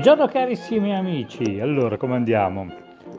Buongiorno 0.00 0.32
carissimi 0.32 0.96
amici, 0.96 1.60
allora 1.60 1.98
come 1.98 2.14
andiamo? 2.14 2.66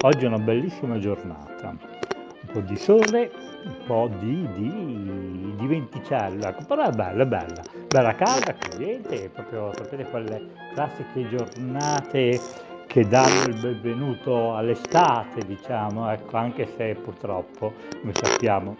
Oggi 0.02 0.26
è 0.26 0.27
una 0.27 0.39
bellissima 0.39 0.98
giornata, 0.98 1.67
un 1.67 2.52
po' 2.52 2.59
di 2.62 2.76
sole, 2.76 3.31
un 3.66 3.76
po' 3.85 4.09
di, 4.17 4.48
di, 4.55 5.53
di 5.58 5.67
venticella, 5.67 6.52
però 6.53 6.88
è 6.88 6.91
bella, 6.91 7.23
bella, 7.27 7.63
bella 7.88 8.16
calda, 8.16 8.55
caliente, 8.55 9.30
proprio 9.31 9.72
sapete 9.75 10.09
quelle 10.09 10.53
classiche 10.73 11.30
giornate 11.30 12.39
che 12.88 13.08
danno 13.08 13.50
il 13.50 13.59
benvenuto 13.61 14.55
all'estate, 14.55 15.45
diciamo, 15.45 16.09
ecco, 16.09 16.36
anche 16.36 16.67
se 16.77 16.95
purtroppo, 16.95 17.73
come 18.02 18.13
sappiamo, 18.16 18.75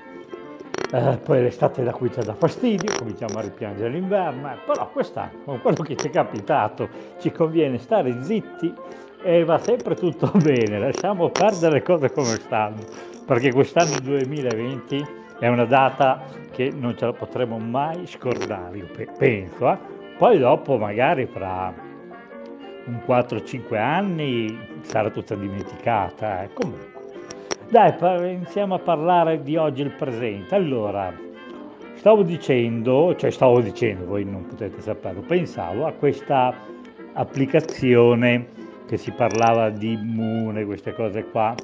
eh, 0.92 1.17
poi 1.23 1.42
l'estate 1.42 1.84
da 1.84 1.94
cui 1.94 2.11
ci 2.11 2.20
dà 2.22 2.34
fastidio, 2.34 2.94
cominciamo 2.97 3.39
a 3.39 3.42
ripiangere 3.42 3.89
l'inverno, 3.89 4.52
eh, 4.52 4.58
però 4.66 4.89
quest'anno, 4.89 5.44
con 5.45 5.61
quello 5.61 5.84
che 5.84 5.95
ci 5.95 6.08
è 6.08 6.09
capitato, 6.09 6.89
ci 7.20 7.31
conviene 7.31 7.78
stare 7.78 8.22
zitti 8.23 8.73
e 9.23 9.45
va 9.45 9.58
sempre 9.59 9.95
tutto 9.95 10.31
bene, 10.44 10.80
lasciamo 10.80 11.30
perdere 11.30 11.75
le 11.75 11.81
cose 11.84 12.12
come 12.12 12.36
stanno, 12.36 12.81
perché 13.25 13.53
quest'anno 13.53 14.00
2020 14.02 15.19
è 15.39 15.47
una 15.47 15.66
data 15.66 16.23
che 16.52 16.72
non 16.75 16.97
ce 16.97 17.06
la 17.06 17.14
potremo 17.14 17.58
mai 17.58 18.06
scordare, 18.06 18.78
io 18.78 18.88
penso, 19.17 19.72
eh? 19.72 19.78
poi 20.17 20.38
dopo 20.38 20.78
magari 20.78 21.25
fra 21.25 21.73
un 22.86 23.02
4-5 23.08 23.78
anni 23.78 24.59
sarà 24.81 25.09
tutta 25.09 25.36
dimenticata, 25.36 26.44
eh? 26.44 26.50
comunque 26.53 26.91
dai, 27.72 28.33
iniziamo 28.33 28.75
a 28.75 28.80
parlare 28.80 29.41
di 29.44 29.55
oggi 29.55 29.81
il 29.81 29.91
presente. 29.91 30.53
Allora, 30.55 31.14
stavo 31.94 32.22
dicendo, 32.22 33.16
cioè 33.16 33.31
stavo 33.31 33.61
dicendo, 33.61 34.05
voi 34.05 34.25
non 34.25 34.45
potete 34.45 34.81
saperlo, 34.81 35.22
pensavo 35.22 35.86
a 35.86 35.94
questa 35.94 36.53
applicazione 37.13 38.47
che 38.88 38.97
si 38.97 39.11
parlava 39.11 39.69
di 39.69 39.94
immune, 39.94 40.66
queste 40.66 40.94
cose 40.94 41.23
qua. 41.23 41.55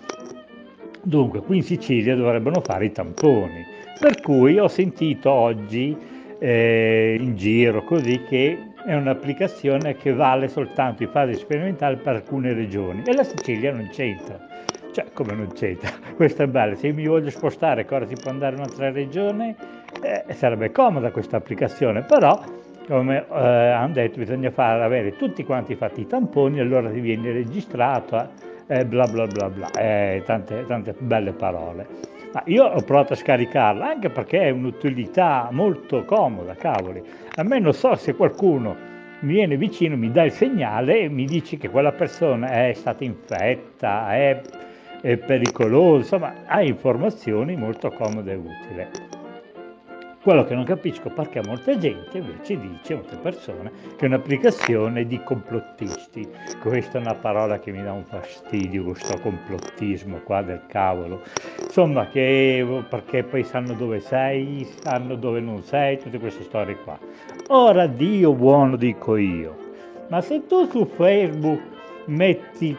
Dunque, 1.04 1.42
qui 1.42 1.58
in 1.58 1.64
Sicilia 1.64 2.16
dovrebbero 2.16 2.62
fare 2.62 2.86
i 2.86 2.92
tamponi, 2.94 3.66
per 4.00 4.22
cui 4.22 4.58
ho 4.58 4.70
sentito 4.70 5.30
oggi 5.30 5.96
eh, 6.40 7.18
in 7.20 7.36
giro 7.36 7.84
così 7.84 8.24
che 8.30 8.58
è 8.86 8.96
un'applicazione 8.96 9.98
che 9.98 10.14
vale 10.14 10.48
soltanto 10.48 11.04
in 11.04 11.10
fase 11.10 11.34
sperimentale 11.34 11.98
per 11.98 12.16
alcune 12.16 12.54
regioni 12.54 13.04
e 13.06 13.14
la 13.14 13.24
Sicilia 13.24 13.74
non 13.74 13.90
c'entra. 13.92 14.47
Cioè, 14.98 15.14
come 15.14 15.36
non 15.36 15.50
c'entra? 15.54 15.92
Questo 16.18 16.42
è 16.42 16.48
bello. 16.48 16.74
Se 16.74 16.88
io 16.88 16.96
mi 16.96 17.06
voglio 17.06 17.30
spostare, 17.30 17.86
ora 17.88 18.08
si 18.08 18.16
può 18.20 18.32
andare 18.32 18.56
in 18.56 18.62
un'altra 18.62 18.90
regione, 18.90 19.56
eh, 20.02 20.34
sarebbe 20.34 20.72
comoda 20.72 21.12
questa 21.12 21.38
applicazione, 21.38 22.02
però 22.02 22.42
come 22.88 23.28
eh, 23.32 23.38
hanno 23.38 23.94
detto 23.94 24.18
bisogna 24.18 24.50
fare, 24.50 24.84
avere 24.84 25.16
tutti 25.16 25.44
quanti 25.44 25.76
fatti 25.76 26.02
i 26.02 26.08
tamponi, 26.08 26.60
allora 26.60 26.90
ti 26.90 27.00
viene 27.00 27.32
registrato, 27.32 28.28
eh, 28.66 28.86
bla 28.86 29.06
bla 29.06 29.28
bla 29.28 29.52
bla, 29.52 29.70
eh, 29.74 30.24
tante, 30.26 30.66
tante 30.66 30.96
belle 30.98 31.34
parole. 31.34 31.86
Ma 32.34 32.42
io 32.46 32.64
ho 32.64 32.82
provato 32.82 33.14
a 33.14 33.18
scaricarla 33.18 33.90
anche 33.90 34.10
perché 34.10 34.46
è 34.46 34.50
un'utilità 34.50 35.50
molto 35.52 36.06
comoda, 36.06 36.56
cavoli. 36.56 37.04
A 37.36 37.44
me 37.44 37.60
non 37.60 37.74
so 37.74 37.94
se 37.94 38.16
qualcuno 38.16 38.76
mi 39.20 39.34
viene 39.34 39.58
vicino, 39.58 39.96
mi 39.96 40.12
dà 40.12 40.24
il 40.24 40.32
segnale 40.32 41.02
e 41.02 41.08
mi 41.08 41.26
dice 41.26 41.58
che 41.58 41.70
quella 41.70 41.92
persona 41.92 42.50
è 42.68 42.74
stata 42.74 43.04
infetta, 43.04 44.12
è 44.16 44.42
è 45.02 45.18
pericoloso, 45.18 45.98
insomma 45.98 46.34
ha 46.46 46.62
informazioni 46.62 47.56
molto 47.56 47.90
comode 47.92 48.32
e 48.32 48.36
utili. 48.36 48.88
Quello 50.28 50.44
che 50.44 50.56
non 50.56 50.66
capisco 50.66 51.10
perché 51.10 51.42
molta 51.46 51.78
gente 51.78 52.18
invece 52.18 52.60
dice, 52.60 52.96
molte 52.96 53.16
persone, 53.16 53.72
che 53.96 54.04
è 54.04 54.08
un'applicazione 54.08 55.06
di 55.08 55.24
complottisti. 55.24 56.28
Questa 56.60 56.98
è 56.98 57.02
una 57.02 57.14
parola 57.14 57.60
che 57.60 57.72
mi 57.72 57.82
dà 57.82 57.94
un 57.94 58.04
fastidio, 58.04 58.84
questo 58.84 59.18
complottismo 59.22 60.18
qua 60.26 60.42
del 60.42 60.64
cavolo. 60.68 61.22
Insomma, 61.62 62.10
che, 62.10 62.84
perché 62.90 63.24
poi 63.24 63.46
sanno 63.46 63.72
dove 63.72 64.02
sei, 64.02 64.68
sanno 64.82 65.16
dove 65.16 65.40
non 65.40 65.64
sei, 65.64 65.98
tutte 65.98 66.20
queste 66.20 66.44
storie 66.44 66.76
qua. 66.84 67.00
Ora 67.48 67.88
Dio 67.88 68.34
buono 68.34 68.76
dico 68.76 69.16
io, 69.16 69.56
ma 70.10 70.20
se 70.20 70.46
tu 70.46 70.66
su 70.70 70.86
Facebook 70.88 71.62
metti 72.08 72.78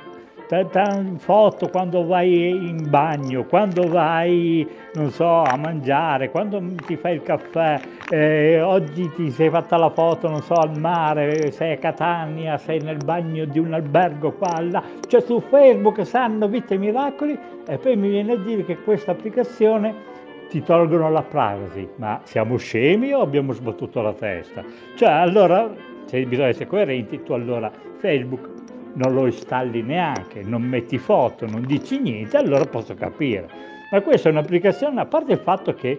foto 1.18 1.68
quando 1.68 2.06
vai 2.06 2.48
in 2.48 2.88
bagno, 2.88 3.44
quando 3.44 3.86
vai, 3.86 4.66
non 4.94 5.10
so, 5.10 5.42
a 5.42 5.56
mangiare, 5.56 6.30
quando 6.30 6.62
ti 6.86 6.96
fai 6.96 7.14
il 7.16 7.22
caffè, 7.22 7.78
eh, 8.10 8.62
oggi 8.62 9.10
ti 9.14 9.30
sei 9.30 9.50
fatta 9.50 9.76
la 9.76 9.90
foto, 9.90 10.28
non 10.28 10.40
so, 10.40 10.54
al 10.54 10.78
mare, 10.78 11.50
sei 11.52 11.72
a 11.72 11.76
Catania, 11.76 12.56
sei 12.56 12.80
nel 12.80 12.96
bagno 13.04 13.44
di 13.44 13.58
un 13.58 13.74
albergo 13.74 14.32
qua, 14.32 14.58
là, 14.60 14.82
cioè 15.06 15.20
su 15.20 15.40
Facebook 15.40 16.06
sanno 16.06 16.48
vite 16.48 16.74
e 16.74 16.78
miracoli 16.78 17.38
e 17.66 17.76
poi 17.76 17.96
mi 17.96 18.08
viene 18.08 18.32
a 18.32 18.36
dire 18.36 18.64
che 18.64 18.78
questa 18.78 19.10
applicazione 19.12 20.16
ti 20.48 20.62
tolgono 20.62 21.10
la 21.10 21.22
privacy, 21.22 21.86
ma 21.96 22.20
siamo 22.24 22.56
scemi 22.56 23.12
o 23.12 23.20
abbiamo 23.20 23.52
sbattuto 23.52 24.00
la 24.00 24.14
testa? 24.14 24.64
Cioè 24.94 25.10
allora, 25.10 25.70
se 26.06 26.24
bisogna 26.24 26.48
essere 26.48 26.66
coerenti, 26.66 27.22
tu 27.22 27.34
allora 27.34 27.70
Facebook 27.98 28.57
non 28.94 29.14
lo 29.14 29.26
installi 29.26 29.82
neanche, 29.82 30.42
non 30.42 30.62
metti 30.62 30.98
foto, 30.98 31.46
non 31.46 31.64
dici 31.66 32.00
niente, 32.00 32.36
allora 32.36 32.64
posso 32.64 32.94
capire. 32.94 33.48
Ma 33.90 34.00
questa 34.00 34.28
è 34.28 34.32
un'applicazione, 34.32 35.00
a 35.00 35.06
parte 35.06 35.32
il 35.32 35.38
fatto 35.38 35.74
che 35.74 35.98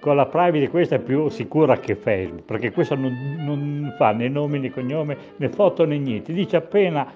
con 0.00 0.16
la 0.16 0.26
privacy 0.26 0.68
questa 0.68 0.96
è 0.96 0.98
più 0.98 1.28
sicura 1.30 1.78
che 1.78 1.94
Facebook, 1.94 2.44
perché 2.44 2.72
questa 2.72 2.94
non, 2.94 3.36
non 3.38 3.94
fa 3.96 4.12
né 4.12 4.28
nomi 4.28 4.58
né 4.58 4.70
cognome 4.70 5.16
né 5.36 5.48
foto 5.48 5.86
né 5.86 5.96
niente, 5.96 6.32
dice 6.32 6.56
appena 6.56 7.10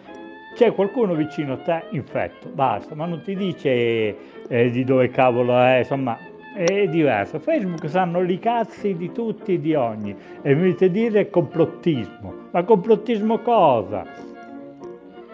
c'è 0.55 0.73
qualcuno 0.73 1.15
vicino 1.15 1.53
a 1.53 1.57
te 1.59 1.83
infetto, 1.91 2.49
basta, 2.49 2.95
ma 2.95 3.07
non 3.07 3.21
ti 3.23 3.37
dice 3.37 4.17
eh, 4.49 4.71
di 4.71 4.85
dove 4.85 5.11
cavolo 5.11 5.57
è, 5.61 5.79
insomma 5.79 6.19
è 6.55 6.89
diverso. 6.89 7.39
Facebook 7.39 7.89
sanno 7.89 8.23
i 8.23 8.39
cazzi 8.41 8.97
di 8.97 9.13
tutti 9.13 9.55
e 9.55 9.61
di 9.61 9.75
ogni 9.75 10.17
e 10.43 10.55
mi 10.55 10.75
dire 10.75 11.31
complottismo, 11.31 12.35
ma 12.51 12.65
complottismo 12.65 13.39
cosa? 13.39 14.28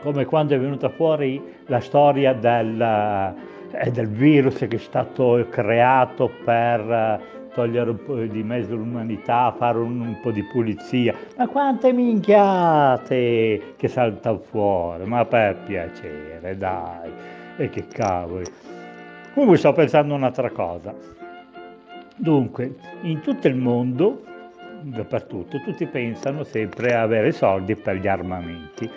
Come 0.04 0.26
quando 0.26 0.54
è 0.54 0.60
venuta 0.60 0.90
fuori 0.90 1.42
la 1.66 1.80
storia 1.80 2.34
del, 2.34 2.78
eh, 3.72 3.90
del 3.90 4.06
virus 4.08 4.58
che 4.58 4.68
è 4.68 4.78
stato 4.78 5.46
creato 5.48 6.30
per 6.44 6.80
eh, 6.80 7.20
togliere 7.54 7.90
un 7.90 8.04
po' 8.04 8.16
di 8.16 8.42
mezzo 8.42 8.76
l'umanità, 8.76 9.54
fare 9.56 9.78
un, 9.78 10.00
un, 10.00 10.20
po' 10.20 10.30
di 10.30 10.42
pulizia. 10.42 11.14
Ma 11.38 11.48
quante 11.48 11.90
minchiate 11.92 13.74
che 13.76 13.88
saltano 13.88 14.40
fuori, 14.40 15.06
ma 15.06 15.24
per 15.24 15.56
piacere, 15.64 16.54
dai, 16.58 17.10
e 17.56 17.70
che 17.70 17.86
cavoli. 17.88 18.44
Comunque 19.32 19.56
sto 19.56 19.72
pensando 19.72 20.12
un'altra 20.14 20.50
cosa. 20.50 20.94
Dunque, 22.16 22.74
in 23.02 23.20
tutto 23.22 23.48
il 23.48 23.56
mondo 23.56 24.22
dappertutto, 24.90 25.60
tutti 25.60 25.86
pensano 25.86 26.44
sempre 26.44 26.94
a 26.94 27.02
avere 27.02 27.32
soldi 27.32 27.74
per 27.74 27.96
gli 27.96 28.06
armamenti, 28.06 28.90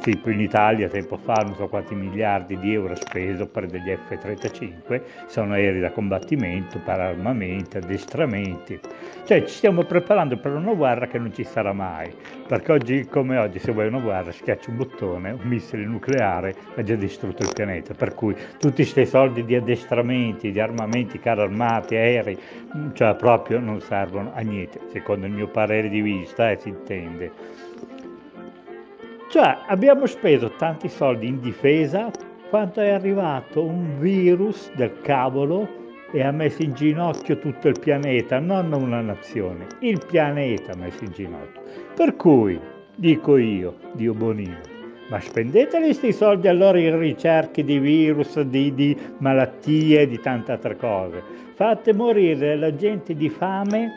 tipo 0.00 0.28
in 0.28 0.40
Italia 0.40 0.88
tempo 0.88 1.16
fa 1.16 1.34
non 1.44 1.54
so 1.54 1.68
quanti 1.68 1.94
miliardi 1.94 2.58
di 2.58 2.74
euro 2.74 2.94
speso 2.96 3.46
per 3.46 3.66
degli 3.66 3.94
F-35, 3.94 5.00
sono 5.28 5.52
aerei 5.52 5.80
da 5.80 5.92
combattimento, 5.92 6.80
per 6.84 6.98
armamenti, 6.98 7.76
addestramenti, 7.76 8.80
cioè 9.24 9.44
ci 9.44 9.54
stiamo 9.54 9.84
preparando 9.84 10.36
per 10.36 10.52
una 10.52 10.74
guerra 10.74 11.06
che 11.06 11.18
non 11.18 11.32
ci 11.32 11.44
sarà 11.44 11.72
mai, 11.72 12.12
perché 12.46 12.72
oggi 12.72 13.06
come 13.06 13.38
oggi 13.38 13.60
se 13.60 13.72
vuoi 13.72 13.86
una 13.86 14.00
guerra 14.00 14.32
schiacci 14.32 14.70
un 14.70 14.76
bottone, 14.76 15.30
un 15.30 15.48
missile 15.48 15.84
nucleare 15.84 16.54
ha 16.74 16.82
già 16.82 16.96
distrutto 16.96 17.42
il 17.42 17.52
pianeta, 17.54 17.94
per 17.94 18.14
cui 18.14 18.34
tutti 18.58 18.82
questi 18.82 19.06
soldi 19.06 19.44
di 19.44 19.54
addestramenti, 19.54 20.50
di 20.50 20.60
armamenti, 20.60 21.20
carri 21.20 21.42
armati, 21.42 21.94
aerei, 21.94 22.38
cioè 22.94 23.14
proprio 23.14 23.60
non 23.60 23.80
servono 23.80 24.32
a 24.34 24.40
niente, 24.40 24.80
secondo 24.90 25.11
il 25.14 25.30
mio 25.30 25.48
parere 25.48 25.88
di 25.88 26.00
vista, 26.00 26.50
eh, 26.50 26.56
si 26.56 26.68
intende. 26.68 27.30
Cioè 29.28 29.58
abbiamo 29.66 30.06
speso 30.06 30.50
tanti 30.56 30.88
soldi 30.88 31.26
in 31.26 31.40
difesa 31.40 32.10
quanto 32.50 32.80
è 32.80 32.90
arrivato 32.90 33.64
un 33.64 33.98
virus 33.98 34.70
del 34.74 35.00
cavolo 35.00 35.80
e 36.12 36.22
ha 36.22 36.30
messo 36.30 36.62
in 36.62 36.74
ginocchio 36.74 37.38
tutto 37.38 37.68
il 37.68 37.78
pianeta, 37.80 38.38
non 38.38 38.72
una 38.72 39.00
nazione, 39.00 39.66
il 39.80 40.04
pianeta 40.06 40.72
ha 40.72 40.76
messo 40.76 41.04
in 41.04 41.12
ginocchio. 41.12 41.62
Per 41.94 42.14
cui, 42.16 42.60
dico 42.94 43.38
io, 43.38 43.76
Dio 43.92 44.12
Bonino, 44.12 44.58
ma 45.08 45.18
spendete 45.20 45.78
questi 45.78 46.12
soldi 46.12 46.48
allora 46.48 46.78
in 46.78 46.98
ricerche 46.98 47.64
di 47.64 47.78
virus, 47.78 48.38
di, 48.40 48.74
di 48.74 48.96
malattie, 49.18 50.06
di 50.06 50.20
tante 50.20 50.52
altre 50.52 50.76
cose. 50.76 51.22
Fate 51.54 51.92
morire 51.92 52.56
la 52.56 52.74
gente 52.74 53.14
di 53.14 53.28
fame 53.28 53.90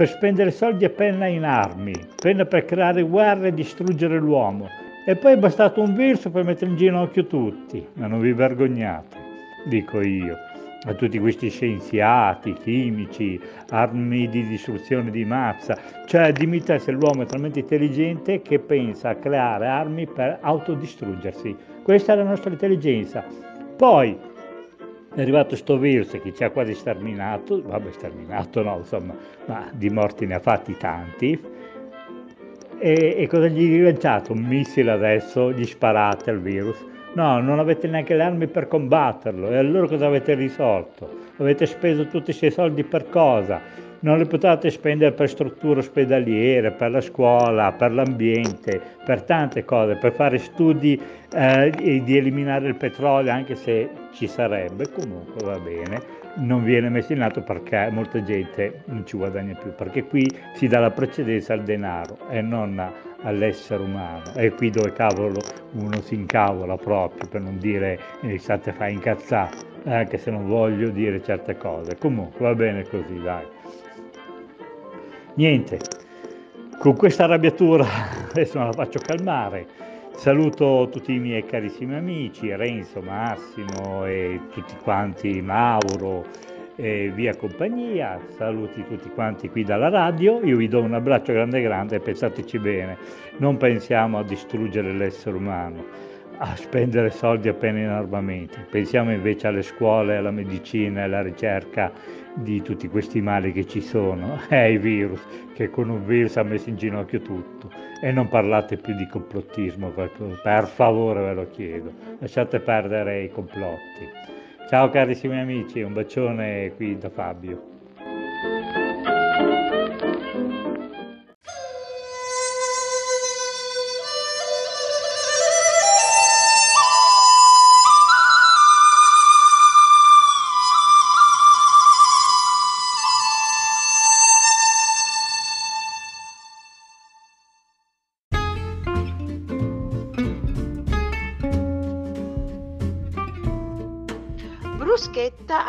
per 0.00 0.08
spendere 0.08 0.50
soldi 0.50 0.86
appena 0.86 1.26
in 1.26 1.44
armi, 1.44 1.92
appena 1.92 2.46
per 2.46 2.64
creare 2.64 3.02
guerre 3.02 3.48
e 3.48 3.52
distruggere 3.52 4.18
l'uomo. 4.18 4.66
E 5.04 5.14
poi 5.14 5.34
è 5.34 5.36
bastato 5.36 5.82
un 5.82 5.94
virus 5.94 6.26
per 6.32 6.42
mettere 6.42 6.70
in 6.70 6.78
ginocchio 6.78 7.26
tutti. 7.26 7.86
Ma 7.96 8.06
non 8.06 8.20
vi 8.20 8.32
vergognate, 8.32 9.18
dico 9.66 10.00
io 10.00 10.38
a 10.84 10.94
tutti 10.94 11.18
questi 11.18 11.50
scienziati, 11.50 12.54
chimici, 12.54 13.38
armi 13.68 14.26
di 14.30 14.46
distruzione 14.46 15.10
di 15.10 15.26
massa, 15.26 15.76
cioè 16.06 16.32
dimmi 16.32 16.62
te 16.62 16.78
se 16.78 16.92
l'uomo 16.92 17.24
è 17.24 17.26
talmente 17.26 17.58
intelligente 17.58 18.40
che 18.40 18.58
pensa 18.58 19.10
a 19.10 19.16
creare 19.16 19.66
armi 19.66 20.06
per 20.06 20.38
autodistruggersi. 20.40 21.54
Questa 21.82 22.14
è 22.14 22.16
la 22.16 22.22
nostra 22.22 22.48
intelligenza. 22.48 23.22
Poi 23.76 24.18
è 25.14 25.20
arrivato 25.20 25.48
questo 25.48 25.78
virus 25.78 26.10
che 26.22 26.32
ci 26.34 26.44
ha 26.44 26.50
quasi 26.50 26.74
sterminato, 26.74 27.62
vabbè 27.62 27.90
sterminato 27.92 28.62
no, 28.62 28.78
insomma, 28.78 29.14
ma 29.46 29.68
di 29.72 29.90
morti 29.90 30.26
ne 30.26 30.34
ha 30.34 30.40
fatti 30.40 30.76
tanti. 30.76 31.40
E, 32.78 33.14
e 33.18 33.26
cosa 33.26 33.48
gli 33.48 33.78
è 33.78 33.82
lanciato? 33.82 34.32
Un 34.32 34.44
missile 34.44 34.90
adesso, 34.90 35.52
gli 35.52 35.64
sparate 35.64 36.30
al 36.30 36.40
virus 36.40 36.88
No, 37.12 37.40
non 37.40 37.58
avete 37.58 37.88
neanche 37.88 38.14
le 38.14 38.22
armi 38.22 38.46
per 38.46 38.68
combatterlo. 38.68 39.50
E 39.50 39.56
allora 39.56 39.88
cosa 39.88 40.06
avete 40.06 40.34
risolto? 40.34 41.08
Avete 41.38 41.66
speso 41.66 42.04
tutti 42.04 42.26
questi 42.26 42.50
soldi 42.50 42.84
per 42.84 43.08
cosa? 43.08 43.60
Non 44.02 44.16
li 44.18 44.26
potete 44.26 44.70
spendere 44.70 45.12
per 45.12 45.28
strutture 45.28 45.80
ospedaliere, 45.80 46.70
per 46.70 46.90
la 46.90 47.02
scuola, 47.02 47.72
per 47.72 47.92
l'ambiente, 47.92 48.80
per 49.04 49.22
tante 49.22 49.64
cose, 49.64 49.96
per 49.96 50.12
fare 50.12 50.38
studi 50.38 50.98
eh, 51.32 52.00
di 52.02 52.16
eliminare 52.16 52.66
il 52.66 52.76
petrolio, 52.76 53.30
anche 53.30 53.56
se 53.56 53.90
ci 54.12 54.26
sarebbe, 54.26 54.90
comunque 54.90 55.44
va 55.44 55.58
bene 55.58 56.18
non 56.36 56.62
viene 56.62 56.88
messo 56.88 57.12
in 57.12 57.22
atto 57.22 57.42
perché 57.42 57.88
molta 57.90 58.22
gente 58.22 58.82
non 58.86 59.04
ci 59.06 59.16
guadagna 59.16 59.54
più, 59.54 59.74
perché 59.74 60.04
qui 60.04 60.32
si 60.54 60.68
dà 60.68 60.78
la 60.78 60.90
precedenza 60.90 61.52
al 61.52 61.62
denaro 61.62 62.18
e 62.30 62.40
non 62.40 62.80
all'essere 63.22 63.82
umano. 63.82 64.32
È 64.34 64.50
qui 64.52 64.70
dove 64.70 64.92
cavolo 64.92 65.40
uno 65.72 66.00
si 66.02 66.14
incavola 66.14 66.76
proprio, 66.76 67.28
per 67.28 67.40
non 67.40 67.58
dire 67.58 67.98
eh, 68.22 68.38
state 68.38 68.72
fa 68.72 68.88
incazzare, 68.88 69.56
anche 69.84 70.18
se 70.18 70.30
non 70.30 70.46
voglio 70.46 70.90
dire 70.90 71.22
certe 71.22 71.56
cose. 71.56 71.96
Comunque 71.98 72.46
va 72.46 72.54
bene 72.54 72.84
così, 72.84 73.20
dai. 73.20 73.44
Niente, 75.34 75.78
con 76.78 76.96
questa 76.96 77.24
arrabbiatura 77.24 77.86
adesso 78.30 78.58
me 78.58 78.64
la 78.64 78.72
faccio 78.72 78.98
calmare 78.98 79.88
Saluto 80.20 80.86
tutti 80.92 81.14
i 81.14 81.18
miei 81.18 81.46
carissimi 81.46 81.94
amici, 81.94 82.54
Renzo, 82.54 83.00
Massimo 83.00 84.04
e 84.04 84.38
tutti 84.52 84.74
quanti, 84.82 85.40
Mauro 85.40 86.26
e 86.76 87.10
via 87.14 87.34
compagnia. 87.34 88.20
Saluti 88.36 88.84
tutti 88.84 89.08
quanti 89.14 89.48
qui 89.48 89.64
dalla 89.64 89.88
radio. 89.88 90.44
Io 90.44 90.58
vi 90.58 90.68
do 90.68 90.82
un 90.82 90.92
abbraccio 90.92 91.32
grande 91.32 91.62
grande 91.62 91.96
e 91.96 92.00
pensateci 92.00 92.58
bene. 92.58 92.98
Non 93.38 93.56
pensiamo 93.56 94.18
a 94.18 94.22
distruggere 94.22 94.92
l'essere 94.92 95.36
umano, 95.36 95.86
a 96.42 96.56
spendere 96.56 97.10
soldi 97.10 97.48
appena 97.48 97.78
in 97.78 97.88
armamenti. 97.88 98.58
Pensiamo 98.70 99.12
invece 99.12 99.46
alle 99.46 99.62
scuole, 99.62 100.16
alla 100.16 100.30
medicina 100.30 101.00
e 101.00 101.02
alla 101.04 101.22
ricerca 101.22 101.92
di 102.34 102.62
tutti 102.62 102.88
questi 102.88 103.20
mali 103.20 103.52
che 103.52 103.66
ci 103.66 103.82
sono. 103.82 104.40
È 104.48 104.56
il 104.56 104.78
virus, 104.78 105.20
che 105.54 105.68
con 105.68 105.90
un 105.90 106.04
virus 106.04 106.36
ha 106.36 106.42
messo 106.42 106.70
in 106.70 106.76
ginocchio 106.76 107.20
tutto 107.20 107.70
e 108.00 108.10
non 108.10 108.28
parlate 108.28 108.78
più 108.78 108.94
di 108.94 109.06
complottismo, 109.06 109.90
per 109.90 110.66
favore 110.66 111.20
ve 111.20 111.34
lo 111.34 111.48
chiedo, 111.50 111.92
lasciate 112.18 112.60
perdere 112.60 113.24
i 113.24 113.30
complotti. 113.30 114.08
Ciao 114.70 114.88
carissimi 114.88 115.38
amici, 115.38 115.82
un 115.82 115.92
bacione 115.92 116.72
qui 116.76 116.96
da 116.96 117.10
Fabio. 117.10 117.69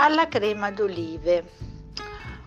Alla 0.01 0.27
crema 0.27 0.71
d'olive, 0.71 1.43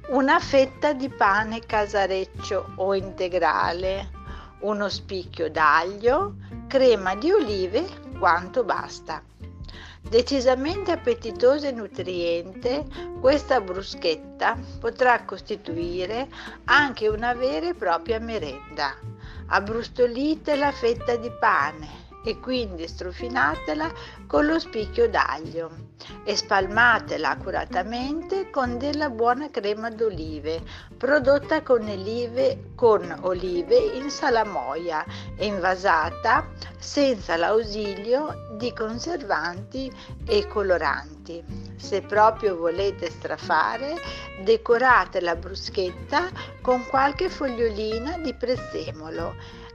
una 0.08 0.40
fetta 0.40 0.92
di 0.92 1.08
pane 1.08 1.60
casareccio 1.60 2.72
o 2.74 2.96
integrale, 2.96 4.10
uno 4.62 4.88
spicchio 4.88 5.48
d'aglio, 5.48 6.34
crema 6.66 7.14
di 7.14 7.30
olive 7.30 7.86
quanto 8.18 8.64
basta. 8.64 9.22
Decisamente 10.00 10.90
appetitosa 10.90 11.68
e 11.68 11.70
nutriente, 11.70 12.86
questa 13.20 13.60
bruschetta 13.60 14.58
potrà 14.80 15.22
costituire 15.24 16.26
anche 16.64 17.06
una 17.06 17.34
vera 17.34 17.68
e 17.68 17.74
propria 17.74 18.18
merenda. 18.18 18.96
Abbrustolite 19.46 20.56
la 20.56 20.72
fetta 20.72 21.14
di 21.14 21.30
pane 21.38 22.03
e 22.24 22.40
quindi 22.40 22.88
strofinatela 22.88 23.92
con 24.26 24.46
lo 24.46 24.58
spicchio 24.58 25.08
d'aglio 25.08 25.92
e 26.24 26.34
spalmatela 26.34 27.30
accuratamente 27.30 28.50
con 28.50 28.78
della 28.78 29.10
buona 29.10 29.50
crema 29.50 29.90
d'olive 29.90 30.62
prodotta 30.96 31.62
con 31.62 31.86
olive, 31.86 32.70
con 32.74 33.14
olive 33.22 33.76
in 33.76 34.08
salamoia 34.08 35.04
e 35.36 35.46
invasata 35.46 36.48
senza 36.78 37.36
l'ausilio 37.36 38.56
di 38.56 38.72
conservanti 38.72 39.92
e 40.24 40.46
coloranti. 40.46 41.44
Se 41.76 42.00
proprio 42.00 42.56
volete 42.56 43.10
strafare, 43.10 43.96
decorate 44.42 45.20
la 45.20 45.36
bruschetta 45.36 46.30
con 46.62 46.86
qualche 46.86 47.28
fogliolina 47.28 48.18
di 48.18 48.32
prezzemolo 48.32 49.34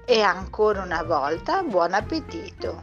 e 0.09 0.21
ancora 0.21 0.81
una 0.81 1.03
volta 1.03 1.61
buon 1.61 1.93
appetito! 1.93 2.81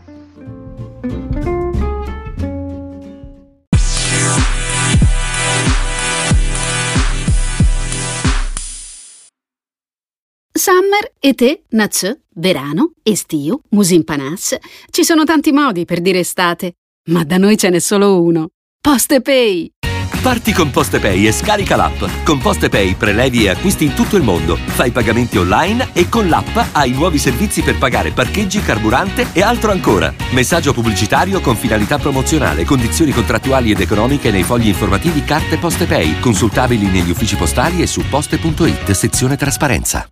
Summer, 10.52 11.12
etè, 11.18 11.62
nazè, 11.71 12.16
verano, 12.35 12.92
estio, 13.02 13.62
musimpanàs. 13.71 14.56
Ci 14.90 15.02
sono 15.02 15.25
tanti 15.25 15.50
modi 15.50 15.85
per 15.85 16.00
dire 16.00 16.21
estate, 16.21 16.75
ma 17.11 17.25
da 17.25 17.38
noi 17.38 17.56
ce 17.56 17.71
n'è 17.71 17.80
solo 17.80 18.23
uno. 18.23 18.50
Postepay! 18.80 19.73
Parti 20.22 20.52
con 20.52 20.70
PostePay 20.70 21.26
e 21.26 21.32
scarica 21.32 21.76
l'app. 21.76 22.02
Con 22.25 22.38
PostePay 22.38 22.94
prelevi 22.94 23.44
e 23.44 23.50
acquisti 23.50 23.84
in 23.84 23.94
tutto 23.94 24.16
il 24.16 24.22
mondo, 24.22 24.56
fai 24.56 24.90
pagamenti 24.90 25.38
online 25.38 25.90
e 25.92 26.08
con 26.08 26.28
l'app 26.28 26.56
hai 26.72 26.90
nuovi 26.92 27.18
servizi 27.18 27.62
per 27.62 27.78
pagare 27.78 28.10
parcheggi, 28.10 28.60
carburante 28.60 29.28
e 29.32 29.42
altro 29.42 29.70
ancora. 29.70 30.12
Messaggio 30.30 30.72
pubblicitario 30.72 31.40
con 31.40 31.56
finalità 31.56 31.98
promozionale, 31.98 32.64
condizioni 32.64 33.12
contrattuali 33.12 33.70
ed 33.70 33.80
economiche 33.80 34.30
nei 34.30 34.42
fogli 34.42 34.68
informativi 34.68 35.25
Carte 35.25 35.58
PostePay, 35.58 36.20
consultabili 36.20 36.86
negli 36.86 37.10
uffici 37.10 37.36
postali 37.36 37.82
e 37.82 37.86
su 37.86 38.02
poste.it, 38.08 38.90
sezione 38.90 39.36
trasparenza. 39.36 40.08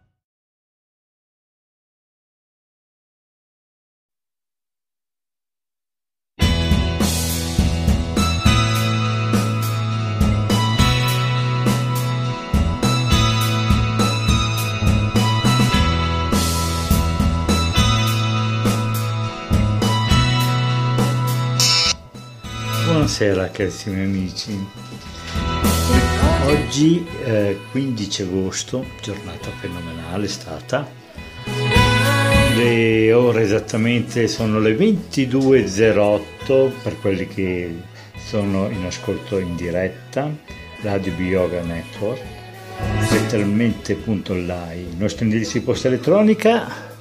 Buonasera 23.17 23.49
carissimi 23.51 24.03
amici. 24.03 24.67
Oggi 26.47 27.07
eh, 27.25 27.61
15 27.71 28.23
agosto, 28.23 28.85
giornata 29.01 29.51
fenomenale 29.61 30.25
è 30.25 30.29
stata. 30.29 30.91
Le 32.57 33.13
ore 33.13 33.43
esattamente 33.43 34.27
sono 34.27 34.59
le 34.59 34.75
22.08 34.75 36.73
per 36.83 36.99
quelli 37.01 37.29
che 37.29 37.83
sono 38.17 38.69
in 38.69 38.85
ascolto 38.85 39.39
in 39.39 39.55
diretta, 39.55 40.29
Radio 40.83 41.13
Bioga 41.13 41.63
Network, 41.63 42.21
letteralmente.online, 43.13 44.91
il 44.91 44.97
nostro 44.97 45.25
indirizzo 45.25 45.59
di 45.59 45.65
posta 45.65 45.87
elettronica 45.87 46.94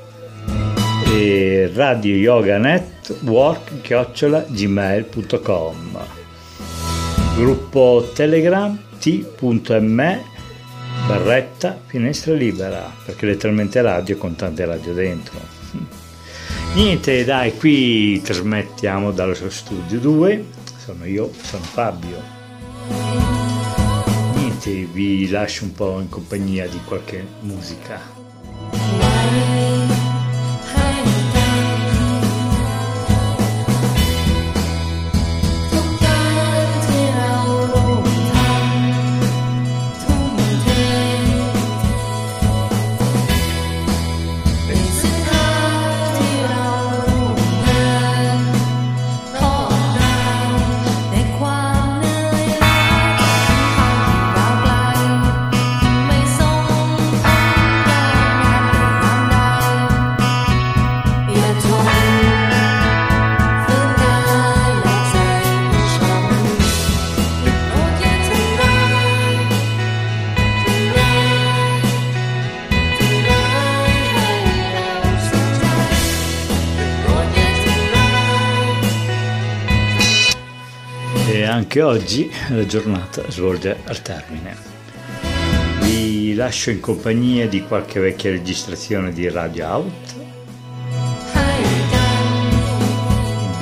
e 1.16 1.72
Radio 1.76 2.16
Yoga 2.16 2.58
Network 2.58 3.88
gmail.com 4.50 6.00
gruppo 7.36 8.10
Telegram 8.16 8.76
t.me 8.98 10.24
barretta 11.06 11.80
finestra 11.86 12.34
libera 12.34 12.92
perché 13.06 13.28
letteralmente 13.28 13.80
radio 13.84 14.18
con 14.18 14.36
tante 14.36 14.66
radio 14.66 14.94
dentro. 14.94 15.40
Niente 16.74 17.24
dai 17.24 17.56
qui 17.58 18.20
trasmettiamo 18.20 19.12
dallo 19.12 19.36
studio 19.52 20.00
2 20.00 20.46
sono 20.78 21.06
io 21.06 21.32
sono 21.44 21.64
Fabio. 21.64 22.20
Niente 24.36 24.88
vi 24.92 25.30
lascio 25.30 25.66
un 25.66 25.74
po' 25.74 26.00
in 26.00 26.10
compagnia 26.10 26.68
di 26.68 26.80
qualche 26.84 27.24
musica 27.42 28.14
anche 81.74 81.82
oggi 81.82 82.30
la 82.52 82.68
giornata 82.68 83.28
svolge 83.32 83.76
al 83.88 84.00
termine. 84.04 84.56
Vi 85.82 86.36
lascio 86.36 86.70
in 86.70 86.80
compagnia 86.80 87.48
di 87.48 87.64
qualche 87.64 88.00
vecchia 88.00 88.30
registrazione 88.30 89.12
di 89.12 89.28
Radio 89.28 89.66
Out. 89.66 90.16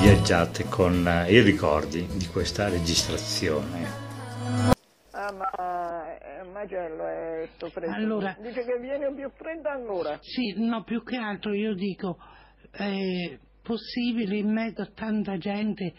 Viaggiate 0.01 0.65
con 0.65 1.25
i 1.29 1.39
ricordi 1.39 2.05
di 2.17 2.27
questa 2.27 2.67
registrazione. 2.67 3.87
Ah, 5.11 5.31
ma 5.31 6.17
eh, 6.17 6.43
Magello 6.51 7.07
è 7.07 7.47
sto 7.55 7.69
freddo. 7.69 7.93
Allora- 7.93 8.35
Dice 8.41 8.65
che 8.65 8.77
viene 8.77 9.09
più 9.13 9.31
freddo 9.33 9.69
ancora. 9.69 10.19
Sì, 10.19 10.55
no, 10.57 10.83
più 10.83 11.01
che 11.05 11.15
altro 11.15 11.53
io 11.53 11.73
dico, 11.75 12.17
è 12.71 13.39
possibile 13.61 14.37
in 14.37 14.51
mezzo 14.51 14.81
a 14.81 14.91
tanta 14.93 15.37
gente 15.37 15.93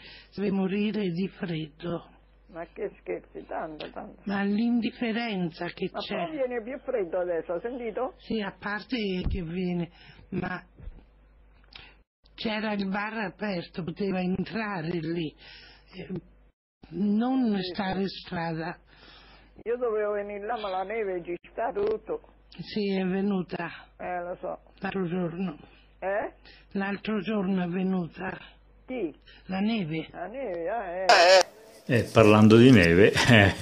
morire 0.50 1.10
di 1.10 1.28
freddo, 1.28 2.08
Ma 2.48 2.66
che 2.72 2.90
scherzi, 3.00 3.44
tanto, 3.46 3.90
tanto. 3.90 4.20
ma 4.24 4.42
l'indifferenza 4.42 5.66
che 5.68 5.88
Ma 5.92 6.00
c'è, 6.00 6.16
poi 6.26 6.30
viene 6.36 6.62
più 6.62 6.78
freddo 6.80 7.18
adesso, 7.20 7.58
sentito? 7.60 8.14
sì, 8.18 8.40
a 8.40 8.54
parte 8.58 8.96
che 9.28 9.42
viene, 9.42 9.90
ma 10.30 10.62
c'era 12.34 12.72
il 12.72 12.88
bar 12.88 13.14
aperto, 13.18 13.82
poteva 13.84 14.20
entrare 14.20 14.90
lì, 14.98 15.34
eh, 15.94 16.08
non 16.90 17.56
stare 17.72 18.00
in 18.00 18.08
strada. 18.08 18.78
Io 19.64 19.76
dovevo 19.76 20.12
venire 20.12 20.44
là, 20.44 20.58
ma 20.58 20.68
la 20.68 20.82
neve 20.82 21.22
ci 21.22 21.34
sta 21.50 21.70
tutto. 21.72 22.20
Sì, 22.58 22.90
è 22.96 23.04
venuta 23.06 23.68
Eh, 23.98 24.20
lo 24.20 24.36
so. 24.40 24.58
l'altro 24.80 25.06
giorno, 25.06 25.56
Eh? 26.04 26.32
l'altro 26.72 27.20
giorno 27.20 27.62
è 27.62 27.68
venuta 27.68 28.36
Chi? 28.84 29.14
la 29.46 29.60
neve. 29.60 30.08
La 30.10 30.26
neve, 30.26 30.68
ah, 30.68 30.84
eh. 30.84 31.06
E 31.86 32.02
parlando 32.02 32.56
di 32.56 32.72
neve, 32.72 33.12
eh, 33.12 33.54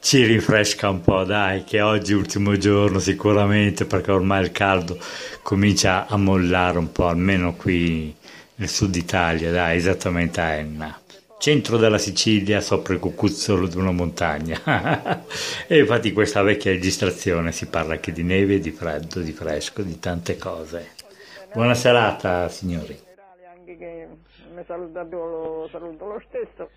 ci 0.00 0.24
rinfresca 0.24 0.88
un 0.88 1.02
po', 1.02 1.24
dai, 1.24 1.64
che 1.64 1.82
oggi 1.82 2.12
è 2.12 2.14
l'ultimo 2.14 2.56
giorno 2.56 2.98
sicuramente, 2.98 3.84
perché 3.84 4.10
ormai 4.10 4.42
il 4.42 4.52
caldo 4.52 4.98
comincia 5.42 6.06
a 6.06 6.16
mollare 6.16 6.78
un 6.78 6.90
po', 6.92 7.08
almeno 7.08 7.54
qui 7.56 8.14
nel 8.54 8.68
sud 8.70 8.96
Italia, 8.96 9.50
dai, 9.50 9.76
esattamente 9.76 10.40
a 10.40 10.52
Enna. 10.52 10.98
Centro 11.38 11.76
della 11.76 11.98
Sicilia, 11.98 12.62
sopra 12.62 12.94
il 12.94 13.00
cucuzzolo 13.00 13.66
di 13.66 13.76
una 13.76 13.92
montagna. 13.92 15.24
e 15.66 15.78
infatti 15.78 16.12
questa 16.12 16.40
vecchia 16.40 16.70
registrazione 16.70 17.52
si 17.52 17.66
parla 17.66 17.92
anche 17.92 18.12
di 18.12 18.22
neve, 18.22 18.60
di 18.60 18.70
freddo, 18.70 19.20
di 19.20 19.32
fresco, 19.32 19.82
di 19.82 19.98
tante 19.98 20.38
cose. 20.38 21.00
Buona 21.54 21.74
serata, 21.74 22.48
signori. 22.48 22.94
generale 22.94 23.46
anche 23.46 23.76
che 23.76 24.08
mi 24.54 24.64
saluta 24.64 25.02
lo 25.02 25.68
saluto 25.70 26.06
lo 26.06 26.20
stesso. 26.28 26.70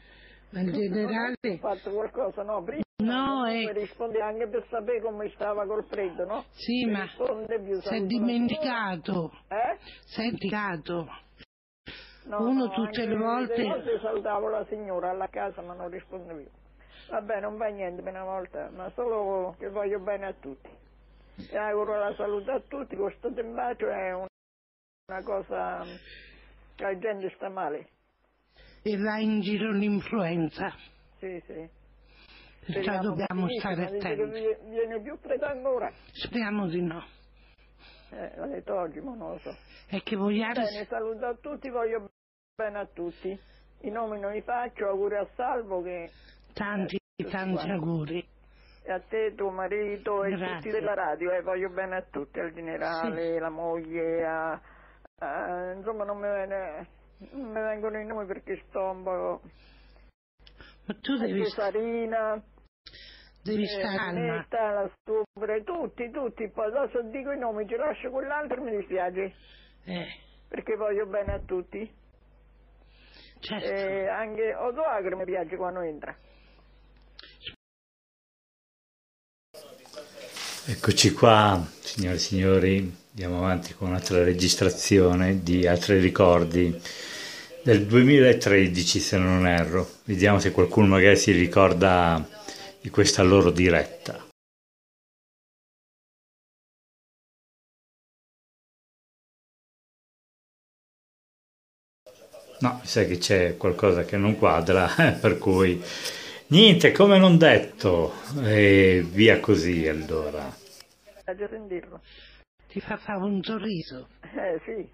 Ma 0.51 0.59
in 0.61 0.71
generale, 0.71 1.35
Ho 1.41 1.57
fatto 1.57 1.91
qualcosa, 1.91 2.43
no? 2.43 2.63
Prima 2.63 2.83
no, 3.03 3.43
mi 3.45 3.65
è, 3.65 3.73
risponde 3.73 4.19
anche 4.21 4.47
per 4.47 4.65
sapere 4.69 5.01
come 5.01 5.29
stava 5.35 5.65
col 5.65 5.85
freddo, 5.85 6.25
no? 6.25 6.43
sì, 6.51 6.85
Mi 6.85 6.91
ma 6.91 7.07
si 7.07 7.93
è 7.95 8.01
dimenticato, 8.01 9.31
Eh? 9.47 9.77
si 10.05 10.19
è 10.21 10.23
dimenticato. 10.31 11.07
No, 12.25 12.39
Uno 12.41 12.65
no, 12.65 12.71
tutte 12.71 13.05
le 13.05 13.15
volte- 13.15 13.63
volte 13.63 13.99
salutavo 13.99 14.49
la 14.49 14.65
signora 14.67 15.11
alla 15.11 15.27
casa 15.27 15.61
ma 15.61 15.73
non 15.73 15.89
risponde 15.89 16.33
più. 16.33 16.47
Vabbè, 17.09 17.39
non 17.39 17.55
fa 17.57 17.67
niente 17.67 18.01
per 18.01 18.13
una 18.13 18.23
volta, 18.23 18.69
ma 18.73 18.89
solo 18.95 19.55
che 19.59 19.69
voglio 19.69 19.99
bene 19.99 20.25
a 20.27 20.33
tutti. 20.33 20.69
E 21.51 21.57
auguro 21.57 21.99
la 21.99 22.13
salute 22.15 22.51
a 22.51 22.61
tutti, 22.67 22.95
questo 22.95 23.31
tembacio 23.31 23.87
è 23.89 24.13
un- 24.13 24.25
una 25.07 25.21
cosa 25.21 25.83
che 26.75 26.83
la 26.83 26.97
gente 26.97 27.29
sta 27.35 27.47
male. 27.49 27.89
E 28.81 28.97
va 28.97 29.19
in 29.19 29.41
giro 29.41 29.71
l'influenza, 29.71 30.73
Sì, 31.19 31.41
sì. 31.45 31.69
perciò 32.71 32.99
dobbiamo 33.01 33.45
che 33.47 33.59
stare 33.59 33.85
attenti. 33.85 34.23
vi- 34.23 34.57
viene 34.69 35.01
più 35.01 35.15
freddo 35.17 35.45
ancora. 35.45 35.91
Speriamo 36.11 36.67
di 36.67 36.81
no. 36.81 37.03
Eh, 38.11 38.31
l'ha 38.35 38.47
detto 38.47 38.75
oggi, 38.75 38.99
ma 38.99 39.15
non 39.15 39.31
lo 39.31 39.37
so. 39.39 39.55
E 39.89 40.01
che 40.03 40.15
vogliate... 40.15 40.61
Bene, 40.61 40.85
saluto 40.85 41.25
a 41.25 41.35
tutti, 41.35 41.69
voglio 41.69 42.09
bene 42.55 42.79
a 42.79 42.85
tutti. 42.91 43.39
I 43.81 43.89
nomi 43.89 44.19
non 44.19 44.31
li 44.31 44.41
faccio, 44.41 44.87
auguri 44.87 45.17
a 45.17 45.27
Salvo 45.35 45.81
che 45.83 46.09
Tanti, 46.53 46.97
tanti 47.29 47.69
auguri. 47.69 48.25
E 48.83 48.91
a 48.91 48.99
te, 49.01 49.33
tuo 49.35 49.49
marito 49.49 50.23
e 50.23 50.29
Grazie. 50.35 50.55
tutti 50.57 50.69
della 50.69 50.93
radio, 50.93 51.31
e 51.31 51.41
voglio 51.41 51.69
bene 51.69 51.97
a 51.97 52.01
tutti, 52.03 52.39
al 52.39 52.53
generale, 52.53 53.39
la 53.39 53.49
moglie, 53.49 54.23
a, 54.25 54.61
a- 55.19 55.71
insomma 55.73 56.03
non 56.03 56.17
mi, 56.17 56.27
viene, 56.27 56.87
non 57.31 57.47
mi 57.51 57.61
vengono 57.61 57.99
i 57.99 58.05
nomi 58.05 58.25
perché 58.25 58.63
sto 58.67 58.81
un 58.89 59.03
po'... 59.03 59.41
Ma 60.85 60.93
tu 61.01 61.17
devi, 61.17 61.41
Anche 61.41 61.49
Sarina, 61.51 62.43
devi 63.43 63.63
eh, 63.63 63.67
stare 63.67 63.97
calma. 63.97 64.47
La 64.51 64.91
stupre, 65.01 65.63
tutti, 65.63 66.09
tutti, 66.11 66.49
poi 66.49 66.67
adesso 66.67 67.01
dico 67.03 67.31
i 67.31 67.37
nomi, 67.37 67.67
ci 67.67 67.75
lascio 67.75 68.09
quell'altro 68.11 68.61
mi 68.61 68.75
dispiace, 68.77 69.33
Eh, 69.85 70.07
perché 70.47 70.75
voglio 70.75 71.05
bene 71.05 71.33
a 71.33 71.39
tutti. 71.39 71.79
certo. 73.39 73.65
E 73.65 74.07
anche 74.07 74.53
Odoagro 74.55 75.17
mi 75.17 75.25
piace 75.25 75.55
quando 75.55 75.81
entra. 75.81 76.15
Eccoci 80.67 81.11
qua, 81.13 81.65
signore 81.81 82.15
e 82.15 82.19
signori, 82.19 82.95
andiamo 83.15 83.37
avanti 83.37 83.73
con 83.73 83.87
un'altra 83.87 84.25
registrazione 84.25 85.41
di 85.41 85.65
altri 85.65 85.99
ricordi 85.99 86.77
del 87.63 87.85
2013 87.85 88.99
se 88.99 89.17
non 89.17 89.47
erro. 89.47 89.89
Vediamo 90.03 90.39
se 90.39 90.51
qualcuno 90.51 90.87
magari 90.87 91.15
si 91.15 91.31
ricorda 91.31 92.21
di 92.81 92.89
questa 92.89 93.23
loro 93.23 93.51
diretta. 93.51 94.21
No, 102.59 102.79
mi 102.81 102.87
sa 102.87 103.05
che 103.05 103.17
c'è 103.17 103.55
qualcosa 103.55 104.03
che 104.03 104.17
non 104.17 104.35
quadra, 104.37 104.89
per 105.21 105.37
cui 105.37 105.81
niente, 106.47 106.91
come 106.91 107.17
non 107.17 107.37
detto, 107.37 108.13
e 108.43 109.05
via 109.09 109.39
così 109.39 109.87
allora. 109.87 110.53
Ti 112.75 112.81
fa 112.81 112.97
fare 112.97 113.23
un 113.23 113.41
sorriso. 113.41 114.09
Eh 114.35 114.59
sì, 114.65 114.91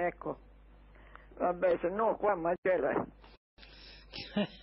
ecco. 0.00 0.38
Vabbè, 1.36 1.76
se 1.78 1.88
no 1.90 2.16
qua 2.16 2.34
Magella. 2.34 3.04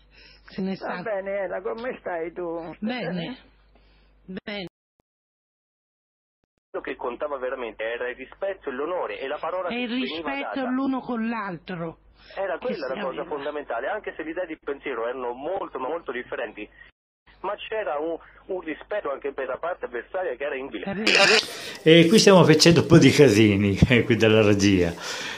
Se 0.48 0.62
ne 0.64 0.72
Va 0.72 0.76
sa. 0.96 1.02
bene, 1.04 1.32
Ela, 1.42 1.62
come 1.62 1.96
stai 2.00 2.32
tu? 2.34 2.76
Bene. 2.80 3.38
Bene. 4.26 4.66
Quello 6.72 6.84
che 6.84 6.96
contava 6.96 7.38
veramente 7.38 7.84
era 7.84 8.10
il 8.10 8.16
rispetto 8.16 8.70
e 8.70 8.72
l'onore 8.74 9.20
e 9.20 9.28
la 9.28 9.38
parola 9.38 9.70
E 9.70 9.84
il 9.84 9.90
rispetto 9.92 10.56
data. 10.56 10.70
l'uno 10.70 11.02
con 11.02 11.30
l'altro. 11.30 12.00
Era 12.36 12.58
quella 12.58 12.88
la 12.88 12.94
cosa 12.96 13.08
aveva. 13.22 13.26
fondamentale, 13.26 13.90
anche 13.90 14.12
se 14.16 14.24
le 14.24 14.32
idee 14.32 14.48
di 14.48 14.58
pensiero 14.58 15.06
erano 15.08 15.34
molto 15.34 15.78
ma 15.78 15.88
molto 15.88 16.12
differenti, 16.12 16.68
ma 17.42 17.54
c'era 17.56 17.98
un, 18.00 18.18
un 18.48 18.62
rispetto 18.62 19.12
anche 19.12 19.32
per 19.34 19.48
la 19.48 19.58
parte 19.58 19.86
avversaria 19.86 20.36
che 20.36 20.44
era 20.44 20.56
inviolabile. 20.56 21.04
vero. 21.12 21.34
E 21.84 22.08
qui 22.08 22.20
stiamo 22.20 22.44
facendo 22.44 22.82
un 22.82 22.88
po' 22.88 22.98
di 22.98 23.12
casini, 23.12 23.78
eh, 23.90 24.04
qui 24.04 24.16
dalla 24.16 24.42
regia. 24.42 24.94